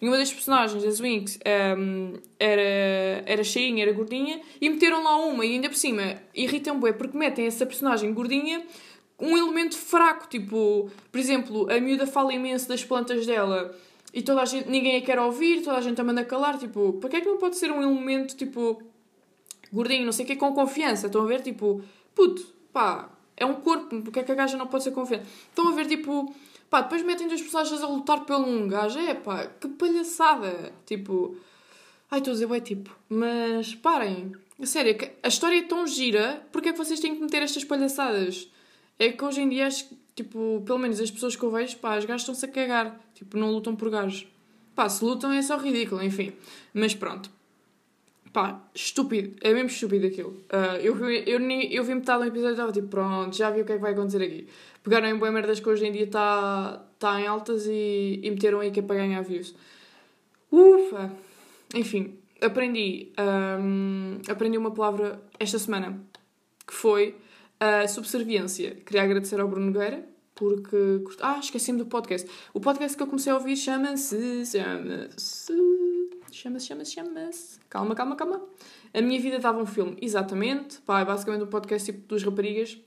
nenhuma 0.00 0.18
das 0.18 0.32
personagens 0.32 0.82
das 0.82 0.98
Winx 0.98 1.38
um, 1.78 2.14
era, 2.36 3.22
era 3.24 3.44
cheinha, 3.44 3.84
era 3.84 3.92
gordinha, 3.92 4.40
e 4.60 4.68
meteram 4.68 5.04
lá 5.04 5.16
uma, 5.24 5.46
e 5.46 5.52
ainda 5.52 5.68
por 5.68 5.76
cima 5.76 6.16
irritam 6.34 6.80
bué, 6.80 6.92
porque 6.92 7.16
metem 7.16 7.46
essa 7.46 7.64
personagem 7.64 8.12
gordinha 8.12 8.60
um 9.18 9.36
elemento 9.36 9.76
fraco, 9.76 10.28
tipo, 10.28 10.90
por 11.10 11.18
exemplo, 11.18 11.70
a 11.70 11.80
miúda 11.80 12.06
fala 12.06 12.32
imenso 12.34 12.68
das 12.68 12.84
plantas 12.84 13.26
dela, 13.26 13.74
e 14.16 14.22
toda 14.22 14.40
a 14.40 14.44
gente, 14.46 14.66
ninguém 14.70 14.96
a 14.96 15.02
quer 15.02 15.18
ouvir, 15.18 15.62
toda 15.62 15.76
a 15.76 15.80
gente 15.82 16.00
a 16.00 16.04
manda 16.04 16.24
calar, 16.24 16.56
tipo, 16.58 16.94
para 16.94 17.10
que 17.10 17.16
é 17.16 17.20
que 17.20 17.28
não 17.28 17.36
pode 17.36 17.58
ser 17.58 17.70
um 17.70 17.82
elemento, 17.82 18.34
tipo, 18.34 18.82
gordinho, 19.70 20.06
não 20.06 20.12
sei 20.12 20.24
o 20.24 20.28
que, 20.28 20.36
com 20.36 20.54
confiança? 20.54 21.06
Estão 21.06 21.20
a 21.20 21.26
ver, 21.26 21.42
tipo, 21.42 21.82
puto, 22.14 22.42
pá, 22.72 23.10
é 23.36 23.44
um 23.44 23.56
corpo, 23.56 24.00
porque 24.00 24.20
é 24.20 24.22
que 24.22 24.32
a 24.32 24.34
gaja 24.34 24.56
não 24.56 24.68
pode 24.68 24.84
ser 24.84 24.92
confiante? 24.92 25.26
Estão 25.50 25.68
a 25.68 25.72
ver, 25.72 25.86
tipo, 25.86 26.34
pá, 26.70 26.80
depois 26.80 27.02
metem 27.02 27.28
dois 27.28 27.42
personagens 27.42 27.82
a 27.82 27.86
lutar 27.86 28.24
pelo 28.24 28.46
um 28.46 28.66
gajo, 28.66 28.98
é 28.98 29.12
pá, 29.12 29.48
que 29.48 29.68
palhaçada. 29.68 30.72
Tipo, 30.86 31.36
ai, 32.10 32.20
estou 32.20 32.30
a 32.30 32.34
dizer, 32.36 32.50
é 32.50 32.60
tipo, 32.60 32.96
mas 33.10 33.74
parem, 33.74 34.32
sério, 34.64 34.96
a 35.22 35.28
história 35.28 35.58
é 35.58 35.62
tão 35.62 35.86
gira, 35.86 36.42
porque 36.50 36.70
é 36.70 36.72
que 36.72 36.78
vocês 36.78 37.00
têm 37.00 37.14
que 37.14 37.20
meter 37.20 37.42
estas 37.42 37.64
palhaçadas? 37.64 38.50
É 38.98 39.12
que 39.12 39.22
hoje 39.22 39.42
em 39.42 39.48
dia, 39.50 39.68
tipo, 40.16 40.62
pelo 40.64 40.78
menos 40.78 40.98
as 40.98 41.10
pessoas 41.10 41.36
que 41.36 41.42
eu 41.44 41.50
vejo, 41.50 41.76
pá, 41.76 41.94
as 41.94 42.04
gajas 42.06 42.22
estão-se 42.22 42.44
a 42.44 42.48
cagar, 42.48 42.98
tipo, 43.14 43.36
não 43.36 43.52
lutam 43.52 43.76
por 43.76 43.90
gajos. 43.90 44.26
Pá, 44.74 44.88
se 44.88 45.04
lutam 45.04 45.30
é 45.32 45.42
só 45.42 45.58
ridículo, 45.58 46.02
enfim. 46.02 46.32
Mas 46.74 46.94
pronto. 46.94 47.30
Pá, 48.32 48.60
estúpido. 48.74 49.36
É 49.40 49.52
mesmo 49.52 49.68
estúpido 49.68 50.06
aquilo. 50.06 50.30
Uh, 50.30 50.76
eu, 50.82 50.94
vi, 50.94 51.22
eu, 51.26 51.40
eu 51.40 51.84
vi 51.84 51.94
metade 51.94 52.24
do 52.24 52.28
episódio 52.28 52.50
e 52.50 52.52
estava 52.52 52.72
tipo, 52.72 52.88
pronto, 52.88 53.36
já 53.36 53.50
vi 53.50 53.60
o 53.60 53.64
que 53.64 53.72
é 53.72 53.76
que 53.76 53.80
vai 53.80 53.92
acontecer 53.92 54.22
aqui. 54.22 54.46
Pegaram 54.82 55.08
em 55.08 55.16
boas 55.16 55.32
merdas 55.32 55.60
que 55.60 55.68
hoje 55.68 55.86
em 55.86 55.92
dia 55.92 56.04
está 56.04 56.82
tá 56.98 57.20
em 57.20 57.26
altas 57.26 57.66
e, 57.66 58.20
e 58.22 58.30
meteram 58.30 58.60
aí 58.60 58.70
que 58.70 58.80
é 58.80 58.82
para 58.82 58.96
ganhar 58.96 59.22
views. 59.22 59.54
Ufa! 60.50 61.10
Enfim, 61.74 62.18
aprendi, 62.40 63.12
um, 63.60 64.18
aprendi 64.28 64.56
uma 64.56 64.70
palavra 64.70 65.20
esta 65.38 65.58
semana 65.58 65.98
que 66.66 66.74
foi 66.74 67.16
a 67.60 67.86
subserviência. 67.88 68.76
Queria 68.86 69.02
agradecer 69.02 69.40
ao 69.40 69.48
Bruno 69.48 69.66
Nogueira 69.66 70.04
porque. 70.36 71.02
Ah, 71.20 71.38
esqueci-me 71.40 71.78
do 71.78 71.86
podcast. 71.86 72.28
O 72.54 72.60
podcast 72.60 72.96
que 72.96 73.02
eu 73.02 73.06
comecei 73.06 73.32
a 73.32 73.36
ouvir 73.36 73.56
chama-se. 73.56 74.44
Chama-se. 74.46 75.52
Chama-se, 76.30 76.66
chama-se, 76.66 76.92
chama-se. 76.92 77.58
Calma, 77.68 77.94
calma, 77.94 78.14
calma. 78.14 78.42
A 78.92 79.00
minha 79.00 79.20
vida 79.20 79.38
dava 79.38 79.58
um 79.60 79.66
filme, 79.66 79.96
exatamente. 80.00 80.78
Pá, 80.80 81.00
é 81.00 81.04
basicamente 81.04 81.42
um 81.42 81.46
podcast 81.46 81.90
tipo 81.90 82.06
dos 82.06 82.22
raparigas. 82.22 82.78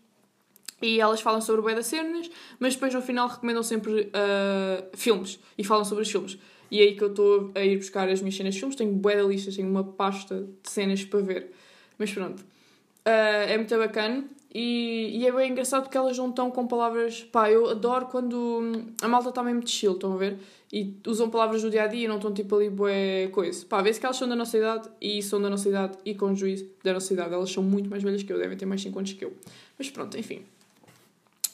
E 0.81 1.01
elas 1.01 1.19
falam 1.19 1.41
sobre 1.41 1.59
o 1.59 1.75
das 1.75 1.87
cenas, 1.87 2.29
mas 2.57 2.73
depois 2.73 2.93
no 2.93 3.01
final 3.01 3.27
recomendam 3.27 3.61
sempre 3.61 4.03
uh, 4.03 4.97
filmes 4.97 5.37
e 5.57 5.63
falam 5.63 5.83
sobre 5.83 6.03
os 6.03 6.09
filmes. 6.09 6.37
E 6.71 6.79
é 6.79 6.83
aí 6.83 6.95
que 6.95 7.03
eu 7.03 7.09
estou 7.09 7.51
a 7.53 7.59
ir 7.61 7.77
buscar 7.77 8.07
as 8.07 8.21
minhas 8.21 8.35
cenas 8.35 8.53
de 8.53 8.59
filmes. 8.59 8.75
Tenho 8.77 8.93
bué 8.93 9.21
listas, 9.23 9.55
tenho 9.55 9.67
uma 9.67 9.83
pasta 9.83 10.47
de 10.63 10.69
cenas 10.69 11.03
para 11.03 11.19
ver. 11.19 11.51
Mas 11.97 12.13
pronto. 12.13 12.39
Uh, 12.41 13.49
é 13.49 13.57
muito 13.57 13.75
bacana. 13.77 14.23
E, 14.53 15.19
e, 15.19 15.27
é 15.27 15.31
bem 15.31 15.51
engraçado 15.51 15.83
porque 15.83 15.97
elas 15.97 16.17
não 16.17 16.29
estão 16.29 16.49
com 16.49 16.65
palavras. 16.65 17.23
Pá, 17.23 17.51
eu 17.51 17.69
adoro 17.69 18.07
quando 18.07 18.83
a 19.01 19.07
malta 19.07 19.29
está 19.29 19.43
mesmo 19.43 19.61
de 19.61 19.69
chill, 19.69 19.93
estão 19.93 20.13
a 20.13 20.17
ver? 20.17 20.39
E 20.73 20.95
usam 21.05 21.29
palavras 21.29 21.61
do 21.61 21.69
dia 21.69 21.83
a 21.83 21.87
dia 21.87 22.05
e 22.05 22.07
não 22.07 22.15
estão 22.15 22.33
tipo 22.33 22.55
ali 22.55 22.69
bué 22.69 23.27
coisa. 23.27 23.63
Pá, 23.67 23.81
vê-se 23.81 23.99
que 23.99 24.05
elas 24.05 24.17
são 24.17 24.27
da 24.27 24.35
nossa 24.35 24.57
idade 24.57 24.89
e 24.99 25.21
são 25.21 25.39
da 25.39 25.49
nossa 25.49 25.69
idade 25.69 25.97
e 26.03 26.15
com 26.15 26.35
juízo 26.35 26.67
da 26.83 26.93
nossa 26.93 27.13
idade. 27.13 27.33
Elas 27.33 27.51
são 27.51 27.61
muito 27.61 27.89
mais 27.89 28.01
velhas 28.01 28.23
que 28.23 28.33
eu, 28.33 28.39
devem 28.39 28.57
ter 28.57 28.65
mais 28.65 28.81
5 28.81 28.97
anos 28.97 29.13
que 29.13 29.23
eu. 29.23 29.33
Mas 29.77 29.89
pronto, 29.91 30.17
enfim. 30.17 30.43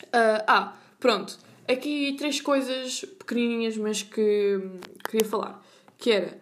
Uh, 0.03 0.43
ah, 0.47 0.73
pronto. 0.99 1.37
Aqui 1.67 2.15
três 2.17 2.39
coisas 2.39 3.03
pequenininhas, 3.19 3.75
mas 3.75 4.03
que 4.03 4.61
queria 5.09 5.27
falar. 5.27 5.61
Que 5.97 6.11
era. 6.11 6.37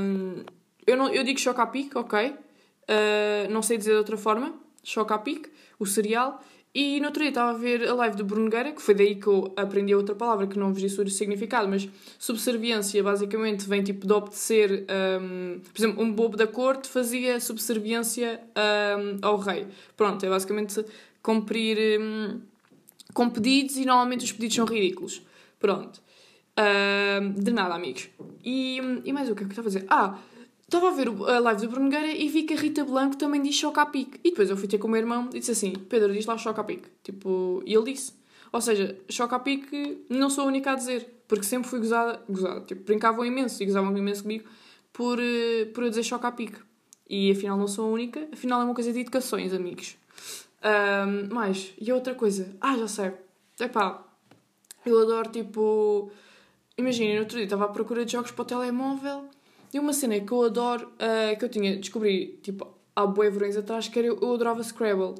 Um, 0.00 0.42
eu, 0.86 0.96
não, 0.96 1.08
eu 1.12 1.22
digo 1.22 1.38
choque 1.38 1.60
a 1.60 1.66
pique, 1.66 1.96
ok? 1.96 2.30
Uh, 2.30 3.50
não 3.50 3.62
sei 3.62 3.76
dizer 3.76 3.92
de 3.92 3.98
outra 3.98 4.16
forma. 4.16 4.61
Pique 5.24 5.50
o 5.78 5.86
cereal. 5.86 6.42
E 6.74 6.98
no 7.00 7.06
outro 7.06 7.20
dia 7.20 7.28
estava 7.28 7.50
a 7.50 7.54
ver 7.54 7.86
a 7.86 7.92
live 7.92 8.16
do 8.16 8.24
Bruno 8.24 8.48
Guerra, 8.48 8.72
que 8.72 8.80
foi 8.80 8.94
daí 8.94 9.14
que 9.16 9.26
eu 9.26 9.52
aprendi 9.56 9.94
outra 9.94 10.14
palavra 10.14 10.46
que 10.46 10.58
não 10.58 10.72
vos 10.72 10.80
disse 10.80 10.98
o 10.98 11.10
significado, 11.10 11.68
mas 11.68 11.86
subserviência 12.18 13.02
basicamente 13.02 13.68
vem 13.68 13.82
tipo 13.82 14.06
de 14.06 14.12
obedecer. 14.14 14.86
Um, 15.20 15.60
por 15.60 15.78
exemplo, 15.78 16.02
um 16.02 16.10
bobo 16.10 16.34
da 16.34 16.46
corte 16.46 16.88
fazia 16.88 17.38
subserviência 17.40 18.40
um, 18.56 19.18
ao 19.20 19.36
rei. 19.36 19.66
Pronto, 19.98 20.24
é 20.24 20.30
basicamente 20.30 20.82
cumprir 21.22 22.00
um, 22.00 22.40
com 23.12 23.28
pedidos 23.28 23.76
e 23.76 23.84
normalmente 23.84 24.24
os 24.24 24.32
pedidos 24.32 24.56
são 24.56 24.64
ridículos. 24.64 25.20
Pronto. 25.60 26.00
Um, 26.58 27.32
de 27.32 27.52
nada, 27.52 27.74
amigos. 27.74 28.08
E, 28.42 28.78
e 29.04 29.12
mais 29.12 29.28
o 29.28 29.34
que 29.34 29.44
é 29.44 29.46
que 29.46 29.52
eu 29.54 29.60
estava 29.60 29.68
a 29.68 29.70
fazer? 29.70 29.86
Ah! 29.90 30.18
Estava 30.72 30.88
a 30.88 30.90
ver 30.90 31.08
a 31.08 31.38
live 31.38 31.60
do 31.60 31.68
Bruno 31.68 31.90
Guerra 31.90 32.06
e 32.06 32.28
vi 32.30 32.44
que 32.44 32.54
a 32.54 32.56
Rita 32.56 32.82
Blanco 32.82 33.14
também 33.18 33.42
diz 33.42 33.56
choca 33.56 33.82
a 33.82 33.86
pique. 33.86 34.18
E 34.24 34.30
depois 34.30 34.48
eu 34.48 34.56
fui 34.56 34.66
ter 34.66 34.78
com 34.78 34.88
o 34.88 34.90
meu 34.90 35.00
irmão 35.00 35.28
e 35.30 35.38
disse 35.38 35.50
assim: 35.50 35.74
Pedro, 35.74 36.14
diz 36.14 36.24
lá 36.24 36.38
choca 36.38 36.62
a 36.62 36.64
pique. 36.64 36.88
Tipo, 37.04 37.62
e 37.66 37.74
ele 37.74 37.92
disse. 37.92 38.14
Ou 38.50 38.58
seja, 38.58 38.98
choca 39.06 39.36
a 39.36 39.38
pique 39.38 40.02
não 40.08 40.30
sou 40.30 40.44
a 40.44 40.46
única 40.46 40.72
a 40.72 40.74
dizer, 40.74 41.24
porque 41.28 41.44
sempre 41.44 41.68
fui 41.68 41.78
gozada. 41.78 42.22
gozada 42.26 42.62
tipo, 42.62 42.84
brincavam 42.84 43.22
imenso 43.22 43.62
e 43.62 43.66
gozavam 43.66 43.94
imenso 43.94 44.22
comigo 44.22 44.48
por, 44.94 45.18
eh, 45.20 45.66
por 45.74 45.84
eu 45.84 45.90
dizer 45.90 46.04
choca 46.04 46.28
a 46.28 46.32
pique. 46.32 46.58
E 47.06 47.30
afinal 47.30 47.58
não 47.58 47.68
sou 47.68 47.90
a 47.90 47.92
única, 47.92 48.26
afinal 48.32 48.62
é 48.62 48.64
uma 48.64 48.74
coisa 48.74 48.94
de 48.94 49.00
educações, 49.00 49.52
amigos. 49.52 49.98
Um, 50.64 51.34
mais, 51.34 51.74
e 51.78 51.92
outra 51.92 52.14
coisa, 52.14 52.48
ah, 52.62 52.78
já 52.78 52.88
sei. 52.88 53.12
Epá, 53.60 54.02
eu 54.86 54.98
adoro 55.02 55.28
tipo. 55.28 56.10
Imaginem, 56.78 57.18
outro 57.18 57.36
dia 57.36 57.44
estava 57.44 57.66
à 57.66 57.68
procura 57.68 58.06
de 58.06 58.12
jogos 58.12 58.30
para 58.30 58.40
o 58.40 58.46
telemóvel 58.46 59.28
e 59.72 59.78
uma 59.78 59.92
cena 59.92 60.20
que 60.20 60.30
eu 60.30 60.42
adoro, 60.42 60.88
uh, 60.88 61.38
que 61.38 61.44
eu 61.44 61.48
tinha, 61.48 61.76
descobri, 61.76 62.38
tipo, 62.42 62.66
há 62.94 63.06
bué 63.06 63.30
verões 63.30 63.56
atrás, 63.56 63.88
que 63.88 63.98
era 63.98 64.08
eu, 64.08 64.18
eu 64.20 64.34
adorava 64.34 64.62
Scrabble. 64.62 65.14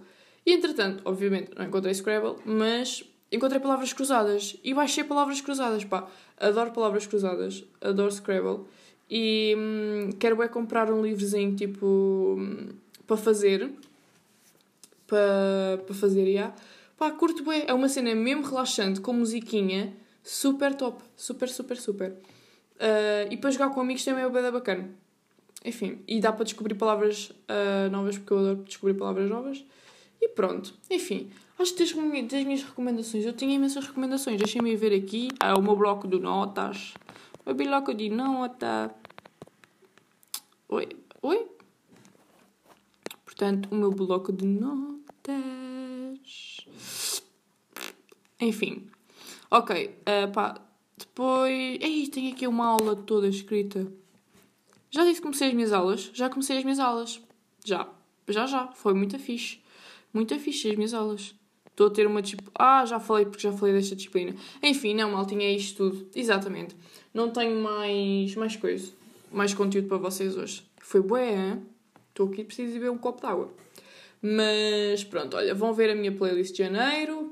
E 0.45 0.53
entretanto, 0.53 1.03
obviamente, 1.05 1.53
não 1.57 1.65
encontrei 1.65 1.95
Scrabble, 1.95 2.37
mas 2.45 3.05
encontrei 3.31 3.61
palavras 3.61 3.93
cruzadas. 3.93 4.57
E 4.63 4.75
baixei 4.75 5.05
palavras 5.05 5.41
cruzadas, 5.41 5.85
pá. 5.85 6.07
Adoro 6.39 6.73
palavras 6.73 7.07
cruzadas, 7.07 7.65
adoro 7.81 8.13
Scrabble. 8.13 8.65
E 9.11 9.55
hum, 9.57 10.11
quero 10.19 10.43
é 10.43 10.49
comprar 10.49 10.91
um 10.91 11.03
livrozinho, 11.03 11.55
tipo, 11.57 12.37
hum, 12.39 12.71
para 13.07 13.17
fazer. 13.17 13.71
Para, 15.07 15.83
para 15.87 15.95
fazer, 15.95 16.33
já. 16.33 16.55
Pá, 16.99 17.11
curto. 17.11 17.45
É 17.51 17.73
uma 17.73 17.89
cena 17.89 18.15
mesmo 18.15 18.43
relaxante, 18.43 19.01
com 19.01 19.13
musiquinha. 19.13 19.95
Super 20.23 20.75
top. 20.75 21.03
Super, 21.17 21.49
super, 21.49 21.77
super. 21.77 22.17
Uh, 22.77 23.31
e 23.31 23.37
para 23.37 23.51
jogar 23.51 23.71
com 23.71 23.81
amigos 23.81 24.05
também 24.05 24.25
é 24.25 24.29
bem 24.29 24.51
bacana. 24.51 24.91
Enfim, 25.65 26.01
e 26.09 26.21
dá 26.21 26.33
para 26.33 26.45
descobrir 26.45 26.75
palavras 26.75 27.31
uh, 27.31 27.89
novas, 27.91 28.19
porque 28.19 28.33
eu 28.33 28.39
adoro 28.39 28.65
descobrir 28.65 28.95
palavras 28.95 29.31
novas. 29.31 29.65
E 30.21 30.29
pronto, 30.29 30.75
enfim, 30.91 31.31
acho 31.59 31.75
que 31.75 31.85
das, 31.85 32.45
minhas 32.45 32.63
recomendações, 32.63 33.25
eu 33.25 33.33
tinha 33.33 33.55
imensas 33.55 33.87
recomendações. 33.87 34.39
Deixem-me 34.39 34.75
ver 34.77 34.95
aqui 34.95 35.29
ah, 35.41 35.57
o 35.57 35.63
meu 35.63 35.77
bloco 35.77 36.09
de 36.09 36.19
notas. 36.19 36.95
O 37.47 37.55
bloco 37.55 37.95
de 37.95 38.09
notas. 38.09 38.91
Oi, 40.69 40.89
oi. 41.23 41.47
Portanto, 43.25 43.69
o 43.71 43.75
meu 43.75 43.91
bloco 43.91 44.33
de 44.33 44.47
notas. 44.47 44.93
Enfim, 48.41 48.89
ok, 49.51 49.97
uh, 50.01 50.33
pá 50.33 50.61
depois. 51.13 51.79
Ei, 51.81 52.09
tenho 52.09 52.33
aqui 52.33 52.47
uma 52.47 52.67
aula 52.67 52.97
toda 52.97 53.29
escrita. 53.29 53.87
Já 54.91 55.05
disse 55.05 55.17
que 55.17 55.23
comecei 55.23 55.49
as 55.49 55.55
minhas 55.55 55.73
aulas? 55.73 56.11
Já 56.13 56.29
comecei 56.29 56.57
as 56.57 56.65
minhas 56.65 56.79
aulas. 56.79 57.21
Já. 57.65 57.89
Já, 58.29 58.47
já. 58.47 58.69
Foi 58.69 58.95
muito 58.95 59.19
fixe. 59.19 59.61
Muito 60.13 60.39
fixe 60.39 60.71
as 60.71 60.77
minhas 60.77 60.95
aulas. 60.95 61.35
Estou 61.71 61.87
a 61.87 61.91
ter 61.91 62.07
uma 62.07 62.21
disciplina. 62.21 62.53
Ah, 62.55 62.85
já 62.85 62.99
falei 62.99 63.25
porque 63.25 63.43
já 63.43 63.53
falei 63.53 63.75
desta 63.75 63.95
disciplina. 63.95 64.35
Enfim, 64.63 64.95
não, 64.95 65.11
mal 65.11 65.27
tinha 65.27 65.51
isto 65.55 65.91
tudo. 65.91 66.09
Exatamente. 66.15 66.75
Não 67.13 67.31
tenho 67.31 67.63
mais, 67.63 68.35
mais 68.35 68.57
coisa. 68.57 68.93
Mais 69.31 69.55
conteúdo 69.55 69.89
para 69.89 69.99
vocês 69.99 70.37
hoje. 70.37 70.63
Foi 70.81 71.01
bué, 71.01 71.59
Estou 72.09 72.29
aqui 72.29 72.45
preciso 72.45 72.75
beber 72.75 72.91
um 72.91 72.99
copo 72.99 73.23
de 73.23 73.27
água. 73.27 73.51
Mas 74.21 75.03
pronto, 75.03 75.35
olha, 75.35 75.55
vão 75.55 75.73
ver 75.73 75.91
a 75.91 75.95
minha 75.95 76.13
playlist 76.13 76.53
de 76.53 76.59
janeiro. 76.59 77.32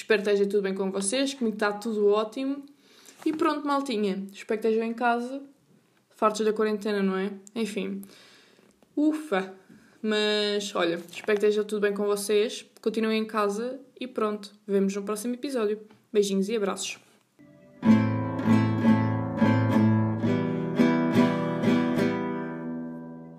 Espero 0.00 0.22
que 0.22 0.30
esteja 0.30 0.48
tudo 0.48 0.62
bem 0.62 0.74
com 0.74 0.90
vocês, 0.90 1.34
comigo 1.34 1.56
está 1.56 1.72
tudo 1.72 2.08
ótimo. 2.08 2.64
E 3.24 3.34
pronto, 3.34 3.66
maltinha. 3.66 4.26
Espero 4.32 4.58
que 4.58 4.66
estejam 4.66 4.88
em 4.88 4.94
casa. 4.94 5.42
Fartos 6.16 6.44
da 6.44 6.54
quarentena, 6.54 7.02
não 7.02 7.18
é? 7.18 7.30
Enfim. 7.54 8.00
Ufa! 8.96 9.54
Mas, 10.02 10.74
olha, 10.74 10.94
espero 11.12 11.38
que 11.38 11.46
esteja 11.46 11.64
tudo 11.64 11.82
bem 11.82 11.92
com 11.92 12.06
vocês. 12.06 12.64
Continuem 12.80 13.20
em 13.20 13.26
casa 13.26 13.78
e 14.00 14.06
pronto. 14.06 14.50
Vemos 14.66 14.96
no 14.96 15.02
próximo 15.02 15.34
episódio. 15.34 15.78
Beijinhos 16.10 16.48
e 16.48 16.56
abraços. 16.56 17.09